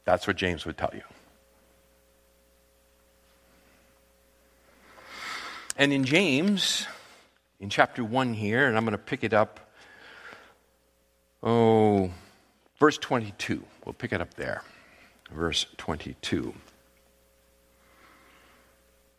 That's 0.05 0.27
what 0.27 0.35
James 0.35 0.65
would 0.65 0.77
tell 0.77 0.91
you. 0.93 1.03
And 5.77 5.93
in 5.93 6.03
James, 6.03 6.87
in 7.59 7.69
chapter 7.69 8.03
1 8.03 8.33
here, 8.33 8.67
and 8.67 8.75
I'm 8.75 8.83
going 8.83 8.91
to 8.91 8.97
pick 8.97 9.23
it 9.23 9.33
up, 9.33 9.71
oh, 11.41 12.11
verse 12.79 12.97
22. 12.97 13.63
We'll 13.85 13.93
pick 13.93 14.11
it 14.11 14.19
up 14.19 14.33
there. 14.33 14.63
Verse 15.31 15.65
22. 15.77 16.53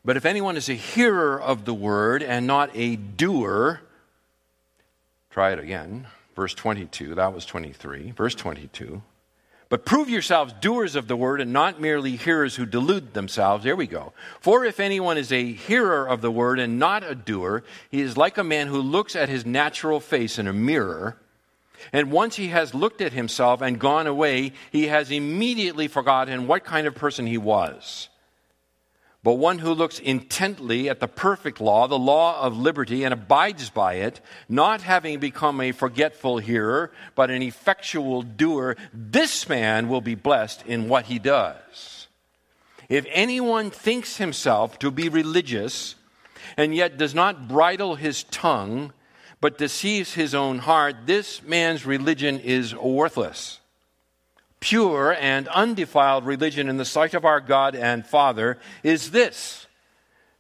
But 0.05 0.17
if 0.17 0.25
anyone 0.25 0.57
is 0.57 0.69
a 0.69 0.75
hearer 0.75 1.41
of 1.41 1.65
the 1.65 1.75
word 1.75 2.23
and 2.23 2.47
not 2.47 2.71
a 2.75 2.97
doer, 2.97 3.81
try 5.31 5.53
it 5.53 5.59
again. 5.59 6.07
Verse 6.35 6.55
22, 6.55 7.17
that 7.17 7.35
was 7.35 7.45
23. 7.45 8.13
Verse 8.13 8.35
22. 8.35 9.03
But 9.69 9.85
prove 9.85 10.09
yourselves 10.09 10.53
doers 10.61 10.97
of 10.97 11.07
the 11.07 11.17
word 11.17 11.41
and 11.41 11.53
not 11.53 11.81
merely 11.81 12.17
hearers 12.17 12.57
who 12.57 12.67
delude 12.67 13.15
themselves. 13.15 13.63
There 13.63 13.77
we 13.77 13.87
go. 13.87 14.13
For 14.41 14.65
if 14.65 14.81
anyone 14.81 15.17
is 15.17 15.31
a 15.31 15.53
hearer 15.53 16.09
of 16.09 16.23
the 16.23 16.31
word 16.31 16.59
and 16.59 16.79
not 16.79 17.05
a 17.05 17.15
doer, 17.15 17.63
he 17.89 18.01
is 18.01 18.17
like 18.17 18.37
a 18.37 18.43
man 18.43 18.67
who 18.67 18.81
looks 18.81 19.15
at 19.15 19.29
his 19.29 19.47
natural 19.47 20.01
face 20.01 20.41
in 20.41 20.49
a 20.49 20.53
mirror. 20.53 21.17
And 21.93 22.11
once 22.11 22.35
he 22.35 22.49
has 22.49 22.75
looked 22.75 23.01
at 23.01 23.13
himself 23.13 23.63
and 23.63 23.79
gone 23.79 24.09
away, 24.09 24.53
he 24.73 24.89
has 24.89 25.13
immediately 25.13 25.87
forgotten 25.87 26.49
what 26.49 26.65
kind 26.65 26.89
of 26.89 26.97
person 26.97 27.27
he 27.27 27.39
was. 27.39 28.09
But 29.23 29.35
one 29.35 29.59
who 29.59 29.75
looks 29.75 29.99
intently 29.99 30.89
at 30.89 31.01
the 31.01 31.09
perfect 31.09 31.61
law, 31.61 31.87
the 31.87 31.99
law 31.99 32.41
of 32.41 32.57
liberty, 32.57 33.05
and 33.05 33.13
abides 33.13 33.69
by 33.69 33.95
it, 33.95 34.21
not 34.49 34.81
having 34.81 35.19
become 35.19 35.61
a 35.61 35.73
forgetful 35.73 36.39
hearer, 36.39 36.91
but 37.15 37.31
an 37.31 37.43
effectual 37.43 38.23
doer, 38.23 38.77
this 38.95 39.47
man 39.47 39.89
will 39.89 40.01
be 40.01 40.15
blessed 40.15 40.65
in 40.67 40.89
what 40.89 41.05
he 41.07 41.19
does. 41.19 42.09
If 42.89 43.05
anyone 43.11 43.71
thinks 43.71 44.17
himself 44.17 44.79
to 44.79 44.91
be 44.91 45.11
religious, 45.11 45.97
and 46.57 46.75
yet 46.75 46.97
does 46.97 47.15
not 47.15 47.47
bridle 47.47 47.97
his 47.97 48.25
tongue, 48.25 48.93
but 49.43 49.59
deceives 49.59 50.15
his 50.15 50.35
own 50.35 50.61
heart, 50.61 50.97
this 51.05 51.43
man's 51.43 51.85
religion 51.85 52.41
is 52.41 52.75
worthless 52.75 53.60
pure 54.61 55.17
and 55.19 55.49
undefiled 55.49 56.25
religion 56.25 56.69
in 56.69 56.77
the 56.77 56.85
sight 56.85 57.15
of 57.15 57.25
our 57.25 57.41
God 57.41 57.75
and 57.75 58.07
Father 58.07 58.59
is 58.83 59.11
this 59.11 59.67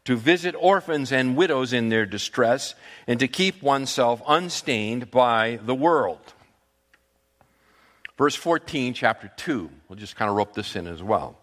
to 0.04 0.16
visit 0.16 0.54
orphans 0.58 1.10
and 1.10 1.36
widows 1.36 1.72
in 1.72 1.88
their 1.88 2.06
distress 2.06 2.74
and 3.06 3.18
to 3.20 3.28
keep 3.28 3.62
oneself 3.62 4.22
unstained 4.28 5.10
by 5.10 5.58
the 5.64 5.74
world. 5.74 6.34
Verse 8.16 8.34
14, 8.34 8.92
chapter 8.92 9.30
2. 9.36 9.70
We'll 9.88 9.98
just 9.98 10.16
kind 10.16 10.30
of 10.30 10.36
rope 10.36 10.54
this 10.54 10.76
in 10.76 10.86
as 10.86 11.02
well. 11.02 11.39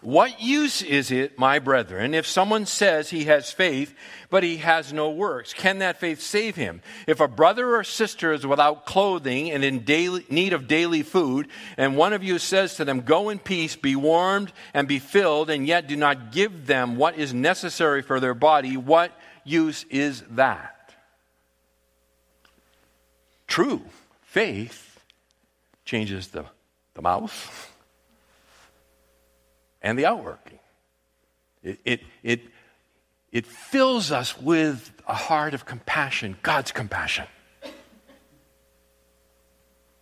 What 0.00 0.40
use 0.40 0.80
is 0.80 1.10
it, 1.10 1.38
my 1.38 1.58
brethren, 1.58 2.14
if 2.14 2.24
someone 2.24 2.66
says 2.66 3.10
he 3.10 3.24
has 3.24 3.50
faith, 3.50 3.94
but 4.30 4.44
he 4.44 4.58
has 4.58 4.92
no 4.92 5.10
works? 5.10 5.52
Can 5.52 5.78
that 5.78 5.98
faith 5.98 6.20
save 6.20 6.54
him? 6.54 6.82
If 7.08 7.18
a 7.18 7.26
brother 7.26 7.74
or 7.74 7.82
sister 7.82 8.32
is 8.32 8.46
without 8.46 8.86
clothing 8.86 9.50
and 9.50 9.64
in 9.64 9.80
daily, 9.80 10.24
need 10.30 10.52
of 10.52 10.68
daily 10.68 11.02
food, 11.02 11.48
and 11.76 11.96
one 11.96 12.12
of 12.12 12.22
you 12.22 12.38
says 12.38 12.76
to 12.76 12.84
them, 12.84 13.00
Go 13.00 13.28
in 13.28 13.40
peace, 13.40 13.74
be 13.74 13.96
warmed 13.96 14.52
and 14.72 14.86
be 14.86 15.00
filled, 15.00 15.50
and 15.50 15.66
yet 15.66 15.88
do 15.88 15.96
not 15.96 16.30
give 16.30 16.66
them 16.66 16.96
what 16.96 17.18
is 17.18 17.34
necessary 17.34 18.02
for 18.02 18.20
their 18.20 18.34
body, 18.34 18.76
what 18.76 19.10
use 19.42 19.84
is 19.90 20.22
that? 20.30 20.94
True 23.48 23.82
faith 24.22 25.00
changes 25.84 26.28
the, 26.28 26.44
the 26.94 27.02
mouth 27.02 27.67
and 29.82 29.98
the 29.98 30.06
outworking. 30.06 30.58
It, 31.62 31.78
it, 31.84 32.00
it, 32.22 32.40
it 33.32 33.46
fills 33.46 34.10
us 34.10 34.38
with 34.40 34.92
a 35.06 35.14
heart 35.14 35.54
of 35.54 35.64
compassion, 35.66 36.36
God's 36.42 36.72
compassion. 36.72 37.26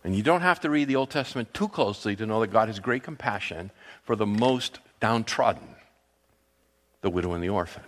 And 0.03 0.15
you 0.15 0.23
don't 0.23 0.41
have 0.41 0.61
to 0.61 0.69
read 0.69 0.87
the 0.87 0.95
Old 0.95 1.09
Testament 1.09 1.53
too 1.53 1.67
closely 1.67 2.15
to 2.15 2.25
know 2.25 2.39
that 2.39 2.47
God 2.47 2.69
has 2.69 2.79
great 2.79 3.03
compassion 3.03 3.71
for 4.03 4.15
the 4.15 4.25
most 4.25 4.79
downtrodden, 5.01 5.75
the 7.01 7.09
widow 7.09 7.33
and 7.33 7.43
the 7.43 7.49
orphan. 7.49 7.83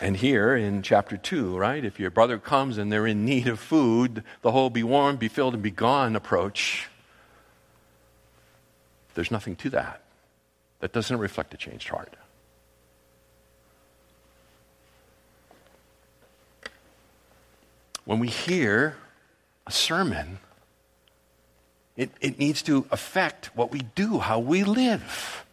And 0.00 0.16
here 0.16 0.56
in 0.56 0.82
chapter 0.82 1.16
2, 1.16 1.56
right, 1.56 1.84
if 1.84 2.00
your 2.00 2.10
brother 2.10 2.38
comes 2.38 2.76
and 2.78 2.90
they're 2.90 3.06
in 3.06 3.24
need 3.24 3.46
of 3.46 3.60
food, 3.60 4.24
the 4.42 4.50
whole 4.50 4.70
be 4.70 4.82
warm, 4.82 5.16
be 5.16 5.28
filled, 5.28 5.54
and 5.54 5.62
be 5.62 5.70
gone 5.70 6.16
approach 6.16 6.88
there's 9.14 9.30
nothing 9.30 9.56
to 9.56 9.70
that. 9.70 10.02
That 10.80 10.92
doesn't 10.92 11.18
reflect 11.18 11.54
a 11.54 11.56
changed 11.56 11.88
heart. 11.88 12.14
When 18.04 18.18
we 18.18 18.28
hear 18.28 18.96
a 19.66 19.70
sermon, 19.70 20.38
It, 21.94 22.10
it 22.20 22.38
needs 22.38 22.62
to 22.62 22.86
affect 22.90 23.54
what 23.54 23.70
we 23.70 23.80
do, 23.94 24.18
how 24.18 24.40
we 24.40 24.64
live. 24.64 25.44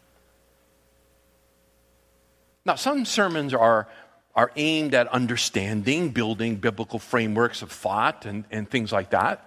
Now, 2.63 2.75
some 2.75 3.03
sermons 3.03 3.53
are, 3.53 3.87
are 4.33 4.49
aimed 4.55 4.95
at 4.95 5.07
understanding, 5.09 6.11
building 6.11 6.55
biblical 6.55 6.97
frameworks 6.97 7.61
of 7.61 7.71
thought 7.71 8.25
and, 8.25 8.45
and 8.51 8.69
things 8.69 8.93
like 8.93 9.09
that. 9.09 9.43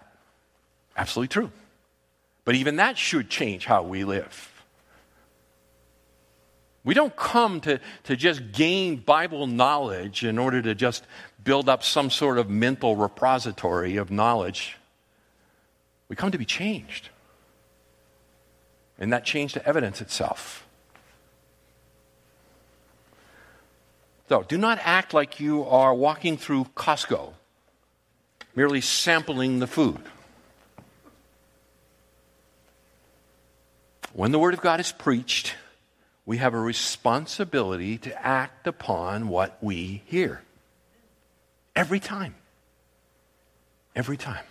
Absolutely 0.94 1.28
true. 1.28 1.50
But 2.44 2.54
even 2.56 2.76
that 2.76 2.98
should 2.98 3.30
change 3.30 3.64
how 3.66 3.82
we 3.82 4.04
live. 4.04 4.48
We 6.84 6.94
don't 6.94 7.14
come 7.14 7.60
to, 7.60 7.80
to 8.04 8.16
just 8.16 8.52
gain 8.52 8.96
Bible 8.96 9.46
knowledge 9.46 10.24
in 10.24 10.38
order 10.38 10.60
to 10.62 10.74
just 10.74 11.04
build 11.44 11.68
up 11.68 11.84
some 11.84 12.10
sort 12.10 12.38
of 12.38 12.50
mental 12.50 12.96
repository 12.96 13.96
of 13.96 14.10
knowledge. 14.10 14.76
We 16.08 16.16
come 16.16 16.32
to 16.32 16.38
be 16.38 16.44
changed. 16.44 17.10
And 18.98 19.12
that 19.12 19.24
change 19.24 19.52
to 19.52 19.66
evidence 19.66 20.00
itself. 20.00 20.66
So 24.28 24.42
do 24.42 24.58
not 24.58 24.78
act 24.82 25.14
like 25.14 25.38
you 25.40 25.64
are 25.64 25.94
walking 25.94 26.36
through 26.36 26.64
Costco, 26.74 27.32
merely 28.56 28.80
sampling 28.80 29.60
the 29.60 29.66
food. 29.66 30.00
When 34.12 34.30
the 34.30 34.38
Word 34.38 34.52
of 34.52 34.60
God 34.60 34.78
is 34.78 34.92
preached, 34.92 35.54
we 36.26 36.36
have 36.38 36.52
a 36.54 36.60
responsibility 36.60 37.96
to 37.98 38.26
act 38.26 38.66
upon 38.66 39.28
what 39.28 39.56
we 39.62 40.02
hear. 40.06 40.42
Every 41.74 41.98
time. 41.98 42.34
Every 43.96 44.16
time. 44.18 44.44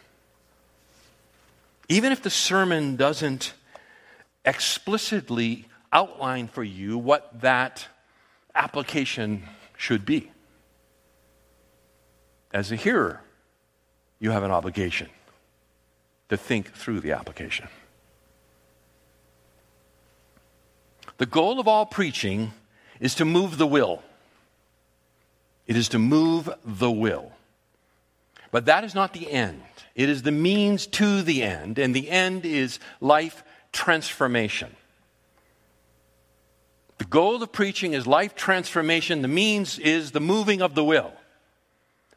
Even 1.87 2.11
if 2.11 2.23
the 2.23 2.29
sermon 2.29 2.95
doesn't 2.95 3.53
explicitly 4.45 5.67
outline 5.93 6.47
for 6.47 6.63
you 6.63 6.97
what 6.97 7.41
that 7.41 7.87
application 8.55 9.43
should 9.77 10.05
be. 10.05 10.31
As 12.51 12.71
a 12.71 12.75
hearer, 12.75 13.21
you 14.19 14.31
have 14.31 14.43
an 14.43 14.51
obligation 14.51 15.09
to 16.29 16.37
think 16.37 16.73
through 16.73 17.01
the 17.01 17.11
application. 17.11 17.67
The 21.21 21.27
goal 21.27 21.59
of 21.59 21.67
all 21.67 21.85
preaching 21.85 22.51
is 22.99 23.13
to 23.15 23.25
move 23.25 23.59
the 23.59 23.67
will. 23.67 24.01
It 25.67 25.75
is 25.75 25.89
to 25.89 25.99
move 25.99 26.49
the 26.65 26.89
will. 26.89 27.31
But 28.49 28.65
that 28.65 28.83
is 28.83 28.95
not 28.95 29.13
the 29.13 29.31
end. 29.31 29.61
It 29.93 30.09
is 30.09 30.23
the 30.23 30.31
means 30.31 30.87
to 30.87 31.21
the 31.21 31.43
end, 31.43 31.77
and 31.77 31.95
the 31.95 32.09
end 32.09 32.43
is 32.43 32.79
life 32.99 33.43
transformation. 33.71 34.75
The 36.97 37.05
goal 37.05 37.43
of 37.43 37.51
preaching 37.51 37.93
is 37.93 38.07
life 38.07 38.33
transformation. 38.33 39.21
The 39.21 39.27
means 39.27 39.77
is 39.77 40.13
the 40.13 40.19
moving 40.19 40.59
of 40.63 40.73
the 40.73 40.83
will. 40.83 41.13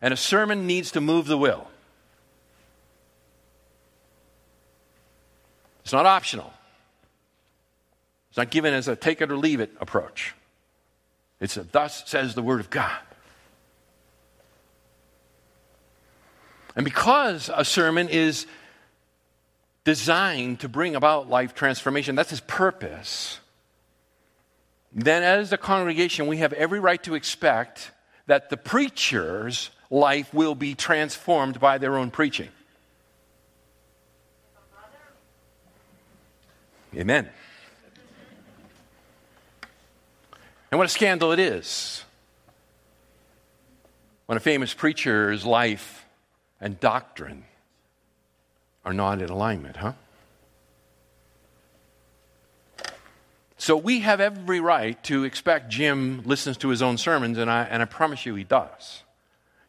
And 0.01 0.15
a 0.15 0.17
sermon 0.17 0.67
needs 0.67 0.91
to 0.93 1.03
move 1.03 1.27
the 1.27 1.37
will. 1.37 1.69
It's 5.83 5.93
not 5.93 6.07
optional. 6.07 6.54
It's 8.35 8.37
not 8.37 8.51
given 8.51 8.75
as 8.75 8.89
a 8.89 8.97
take 8.97 9.21
it 9.21 9.31
or 9.31 9.37
leave 9.37 9.61
it 9.61 9.71
approach. 9.81 10.35
It's 11.39 11.57
a 11.57 11.63
thus 11.63 12.03
says 12.07 12.35
the 12.35 12.43
Word 12.43 12.59
of 12.59 12.69
God. 12.69 12.99
And 16.75 16.85
because 16.85 17.49
a 17.55 17.65
sermon 17.65 18.09
is 18.09 18.49
designed 19.85 20.59
to 20.59 20.69
bring 20.69 20.97
about 20.97 21.31
life 21.31 21.55
transformation, 21.55 22.17
that's 22.17 22.31
his 22.31 22.41
purpose, 22.41 23.39
then 24.93 25.23
as 25.23 25.53
a 25.53 25.57
congregation, 25.57 26.27
we 26.27 26.39
have 26.39 26.53
every 26.55 26.81
right 26.81 27.01
to 27.05 27.15
expect 27.15 27.93
that 28.27 28.51
the 28.51 28.57
preacher's 28.57 29.71
life 29.91 30.35
will 30.35 30.57
be 30.57 30.75
transformed 30.75 31.61
by 31.61 31.79
their 31.79 31.97
own 31.97 32.11
preaching. 32.11 32.49
Amen. 36.97 37.31
And 40.75 40.79
what 40.81 40.87
a 40.87 40.89
scandal 40.89 41.31
it 41.31 41.39
is 41.39 42.05
when 44.27 44.37
a 44.37 44.41
famous 44.41 44.75
preacher's 44.75 45.47
life 45.47 46.05
and 46.61 46.81
doctrine 46.81 47.45
are 48.85 48.93
not 48.93 49.23
in 49.23 49.29
alignment, 49.31 49.77
huh? 49.77 49.93
So 53.57 53.77
we 53.77 54.01
have 54.01 54.21
every 54.21 54.59
right 54.59 55.01
to 55.05 55.23
expect 55.23 55.71
Jim 55.71 56.23
listens 56.25 56.57
to 56.57 56.71
his 56.71 56.83
own 56.83 56.99
sermons, 56.99 57.39
and 57.39 57.49
I, 57.49 57.63
and 57.63 57.81
I 57.81 57.85
promise 57.85 58.27
you 58.27 58.35
he 58.35 58.43
does. 58.43 59.05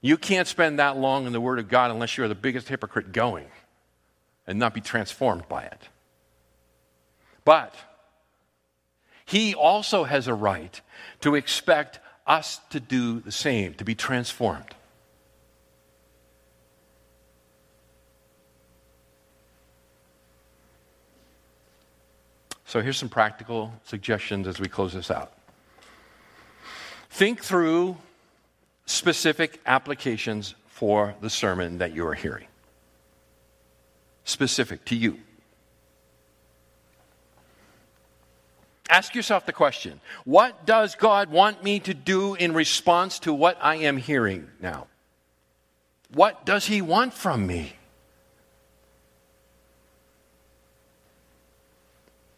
You 0.02 0.18
can't 0.18 0.48
spend 0.48 0.80
that 0.80 0.98
long 0.98 1.28
in 1.28 1.34
the 1.34 1.40
Word 1.40 1.60
of 1.60 1.70
God 1.70 1.92
unless 1.92 2.18
you're 2.18 2.28
the 2.28 2.34
biggest 2.34 2.68
hypocrite 2.68 3.12
going 3.12 3.46
and 4.48 4.58
not 4.58 4.74
be 4.74 4.82
transformed 4.82 5.48
by 5.48 5.66
it. 5.66 5.88
But 7.44 7.76
he 9.26 9.56
also 9.56 10.04
has 10.04 10.28
a 10.28 10.34
right 10.34 10.80
to 11.22 11.36
expect 11.36 12.00
us 12.28 12.60
to 12.70 12.80
do 12.80 13.20
the 13.20 13.32
same, 13.32 13.74
to 13.76 13.84
be 13.84 13.96
transformed. 13.96 14.76
So 22.66 22.82
here's 22.82 22.98
some 22.98 23.10
practical 23.10 23.74
suggestions 23.86 24.48
as 24.48 24.60
we 24.60 24.68
close 24.68 24.94
this 24.94 25.10
out. 25.10 25.32
Think 27.10 27.42
through 27.42 27.98
specific 28.86 29.62
applications 29.66 30.56
for 30.68 31.16
the 31.22 31.30
sermon 31.30 31.78
that 31.78 31.94
you 31.94 32.06
are 32.06 32.14
hearing. 32.14 32.48
Specific 34.26 34.84
to 34.86 34.96
you. 34.96 35.20
Ask 38.90 39.16
yourself 39.16 39.46
the 39.46 39.54
question 39.54 40.00
what 40.24 40.66
does 40.66 40.96
God 40.96 41.32
want 41.32 41.64
me 41.64 41.80
to 41.82 41.94
do 41.94 42.36
in 42.36 42.54
response 42.54 43.20
to 43.20 43.34
what 43.34 43.58
I 43.62 43.78
am 43.78 43.98
hearing 43.98 44.48
now? 44.62 44.88
What 46.14 46.46
does 46.46 46.66
He 46.66 46.82
want 46.82 47.14
from 47.14 47.48
me? 47.48 47.74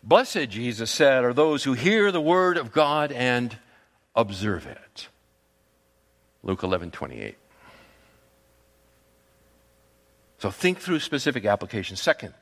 Blessed, 0.03 0.47
Jesus 0.49 0.89
said, 0.89 1.25
are 1.25 1.33
those 1.33 1.65
who 1.65 1.73
hear 1.73 2.13
the 2.13 2.21
word 2.21 2.55
of 2.55 2.71
God 2.71 3.11
and 3.11 3.57
observe 4.15 4.65
it. 4.65 5.09
Luke 6.43 6.63
11 6.63 6.91
28. 6.91 7.35
So 10.39 10.49
think 10.49 10.79
through 10.79 10.99
specific 10.99 11.45
applications. 11.45 12.01
Second, 12.01 12.33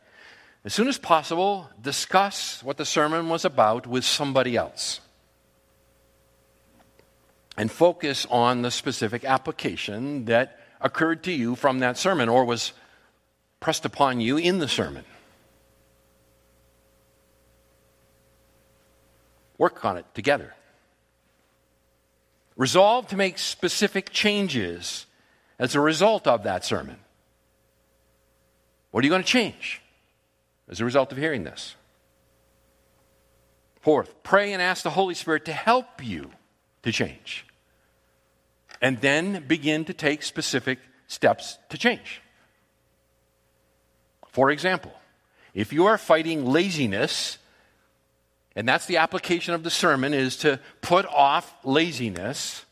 as 0.66 0.74
soon 0.74 0.88
as 0.88 0.98
possible, 0.98 1.70
discuss 1.80 2.64
what 2.64 2.78
the 2.78 2.86
sermon 2.86 3.30
was 3.30 3.46
about 3.46 3.86
with 3.86 4.04
somebody 4.04 4.58
else. 4.58 5.00
And 7.56 7.72
focus 7.72 8.26
on 8.32 8.64
the 8.64 8.72
specific 8.72 9.24
application 9.24 10.26
that 10.26 10.60
occurred 10.82 11.24
to 11.26 11.32
you 11.32 11.56
from 11.56 11.80
that 11.80 12.00
sermon 12.00 12.30
or 12.30 12.46
was 12.46 12.74
pressed 13.60 13.86
upon 13.86 14.20
you 14.20 14.38
in 14.38 14.58
the 14.58 14.68
sermon. 14.68 15.06
Work 19.60 19.86
on 19.86 19.98
it 19.98 20.06
together. 20.16 20.56
Resolve 22.58 23.08
to 23.10 23.16
make 23.16 23.38
specific 23.38 24.10
changes 24.10 25.06
as 25.60 25.76
a 25.76 25.80
result 25.80 26.26
of 26.26 26.44
that 26.44 26.66
sermon. 26.66 26.98
What 28.90 29.04
are 29.04 29.06
you 29.06 29.12
going 29.12 29.24
to 29.24 29.28
change? 29.28 29.82
As 30.70 30.82
a 30.82 30.86
result 30.86 31.12
of 31.12 31.18
hearing 31.18 31.44
this. 31.44 31.76
Fourth, 33.82 34.24
pray 34.24 34.54
and 34.54 34.62
ask 34.62 34.84
the 34.84 34.90
Holy 34.90 35.14
Spirit 35.14 35.46
to 35.46 35.54
help 35.54 36.04
you 36.04 36.32
to 36.84 36.92
change. 36.92 37.46
And 38.82 39.00
then 39.00 39.46
begin 39.48 39.86
to 39.86 39.94
take 39.94 40.24
specific 40.24 40.80
steps 41.08 41.58
to 41.70 41.78
change. 41.78 42.22
For 44.30 44.50
example, 44.52 44.92
if 45.54 45.72
you 45.72 45.86
are 45.86 45.98
fighting 45.98 46.46
laziness, 46.46 47.38
and 48.56 48.68
that's 48.68 48.86
the 48.86 48.98
application 48.98 49.54
of 49.54 49.64
the 49.64 49.70
sermon 49.70 50.14
is 50.14 50.38
to 50.38 50.60
put 50.82 51.06
off 51.06 51.54
laziness, 51.64 52.66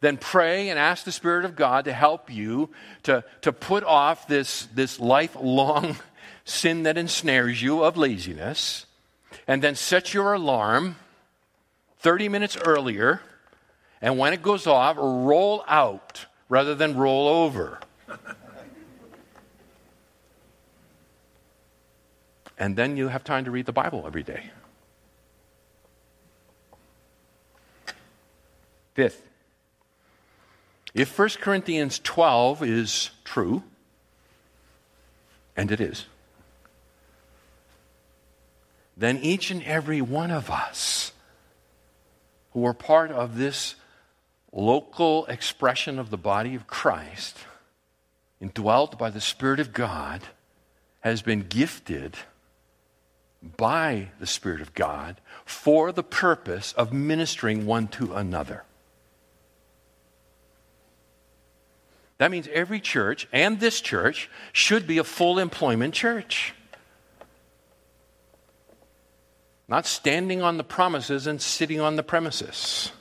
then 0.00 0.16
pray 0.16 0.68
and 0.68 0.78
ask 0.78 1.04
the 1.04 1.12
Spirit 1.12 1.44
of 1.44 1.56
God 1.56 1.86
to 1.86 1.92
help 1.92 2.30
you 2.30 2.70
to, 3.04 3.24
to 3.40 3.52
put 3.52 3.84
off 3.84 4.28
this, 4.28 4.66
this 4.74 5.00
lifelong 5.00 5.96
sin 6.44 6.82
that 6.82 6.98
ensnares 6.98 7.62
you 7.62 7.82
of 7.82 7.96
laziness, 7.96 8.86
and 9.46 9.62
then 9.62 9.74
set 9.74 10.12
your 10.12 10.32
alarm 10.32 10.96
30 11.98 12.28
minutes 12.28 12.56
earlier, 12.56 13.20
and 14.00 14.18
when 14.18 14.32
it 14.32 14.42
goes 14.42 14.66
off, 14.66 14.96
roll 14.98 15.64
out 15.68 16.26
rather 16.48 16.74
than 16.74 16.96
roll 16.96 17.28
over. 17.28 17.78
And 22.58 22.76
then 22.76 22.96
you 22.96 23.08
have 23.08 23.24
time 23.24 23.44
to 23.46 23.50
read 23.50 23.66
the 23.66 23.72
Bible 23.72 24.04
every 24.06 24.22
day. 24.22 24.50
Fifth, 28.94 29.26
if 30.94 31.18
1 31.18 31.28
Corinthians 31.40 31.98
12 31.98 32.62
is 32.62 33.10
true, 33.24 33.62
and 35.56 35.72
it 35.72 35.80
is, 35.80 36.06
then 38.96 39.18
each 39.18 39.50
and 39.50 39.62
every 39.64 40.00
one 40.00 40.30
of 40.30 40.50
us 40.50 41.12
who 42.52 42.66
are 42.66 42.74
part 42.74 43.10
of 43.10 43.36
this 43.36 43.74
local 44.52 45.24
expression 45.26 45.98
of 45.98 46.10
the 46.10 46.18
body 46.18 46.54
of 46.54 46.66
Christ, 46.66 47.38
indwelt 48.40 48.98
by 48.98 49.10
the 49.10 49.20
Spirit 49.20 49.60
of 49.60 49.72
God, 49.72 50.20
has 51.00 51.22
been 51.22 51.46
gifted 51.48 52.16
by 53.56 54.10
the 54.20 54.26
Spirit 54.26 54.60
of 54.60 54.74
God 54.74 55.20
for 55.44 55.90
the 55.90 56.02
purpose 56.02 56.72
of 56.72 56.92
ministering 56.92 57.66
one 57.66 57.88
to 57.88 58.14
another. 58.14 58.64
That 62.18 62.30
means 62.30 62.48
every 62.52 62.78
church 62.78 63.26
and 63.32 63.58
this 63.58 63.80
church 63.80 64.30
should 64.52 64.86
be 64.86 64.98
a 64.98 65.04
full 65.04 65.40
employment 65.40 65.92
church. 65.92 66.54
Not 69.72 69.86
standing 69.86 70.42
on 70.42 70.58
the 70.58 70.64
promises 70.64 71.26
and 71.26 71.40
sitting 71.40 71.80
on 71.80 71.96
the 71.96 72.02
premises. 72.02 72.92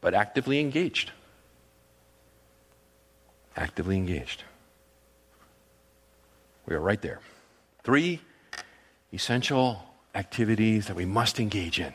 But 0.00 0.12
actively 0.12 0.58
engaged. 0.58 1.12
Actively 3.56 3.96
engaged. 3.96 4.42
We 6.66 6.74
are 6.74 6.80
right 6.80 7.00
there. 7.00 7.20
Three 7.84 8.20
essential 9.12 9.80
activities 10.16 10.88
that 10.88 10.96
we 10.96 11.04
must 11.04 11.38
engage 11.38 11.78
in 11.78 11.94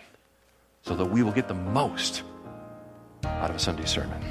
so 0.82 0.96
that 0.96 1.08
we 1.08 1.24
will 1.24 1.34
get 1.34 1.50
the 1.50 1.56
most 1.56 2.24
out 3.26 3.50
of 3.50 3.58
a 3.58 3.60
Sunday 3.60 3.84
sermon. 3.84 4.24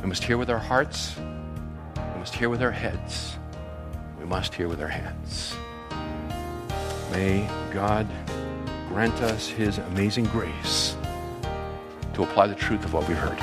We 0.00 0.06
must 0.06 0.22
hear 0.22 0.38
with 0.38 0.50
our 0.50 0.60
hearts, 0.60 1.16
we 1.18 2.20
must 2.20 2.36
hear 2.36 2.48
with 2.48 2.62
our 2.62 2.70
heads, 2.70 3.36
must 4.28 4.54
hear 4.54 4.68
with 4.68 4.80
our 4.80 4.88
hands. 4.88 5.56
May 7.12 7.48
God 7.72 8.06
grant 8.88 9.14
us 9.22 9.48
His 9.48 9.78
amazing 9.78 10.26
grace 10.26 10.96
to 12.14 12.22
apply 12.22 12.46
the 12.48 12.54
truth 12.54 12.84
of 12.84 12.92
what 12.92 13.08
we've 13.08 13.16
heard. 13.16 13.38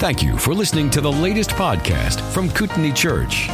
Thank 0.00 0.22
you 0.22 0.38
for 0.38 0.54
listening 0.54 0.88
to 0.90 1.00
the 1.02 1.12
latest 1.12 1.50
podcast 1.50 2.20
from 2.32 2.50
Kootenai 2.50 2.92
Church. 2.92 3.48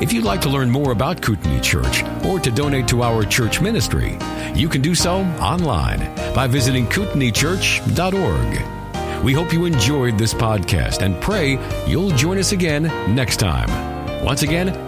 If 0.00 0.12
you'd 0.12 0.24
like 0.24 0.40
to 0.42 0.48
learn 0.48 0.70
more 0.70 0.92
about 0.92 1.20
Kootenai 1.20 1.58
Church 1.60 2.04
or 2.24 2.38
to 2.38 2.52
donate 2.52 2.86
to 2.88 3.02
our 3.02 3.24
church 3.24 3.60
ministry, 3.60 4.16
you 4.54 4.68
can 4.68 4.80
do 4.80 4.94
so 4.94 5.22
online 5.40 6.14
by 6.34 6.46
visiting 6.46 6.86
kootenaichurch.org. 6.86 9.24
We 9.24 9.32
hope 9.32 9.52
you 9.52 9.64
enjoyed 9.64 10.16
this 10.16 10.32
podcast 10.32 11.02
and 11.02 11.20
pray 11.20 11.58
you'll 11.88 12.10
join 12.10 12.38
us 12.38 12.52
again 12.52 12.84
next 13.12 13.38
time. 13.38 13.68
Once 14.24 14.42
again, 14.42 14.87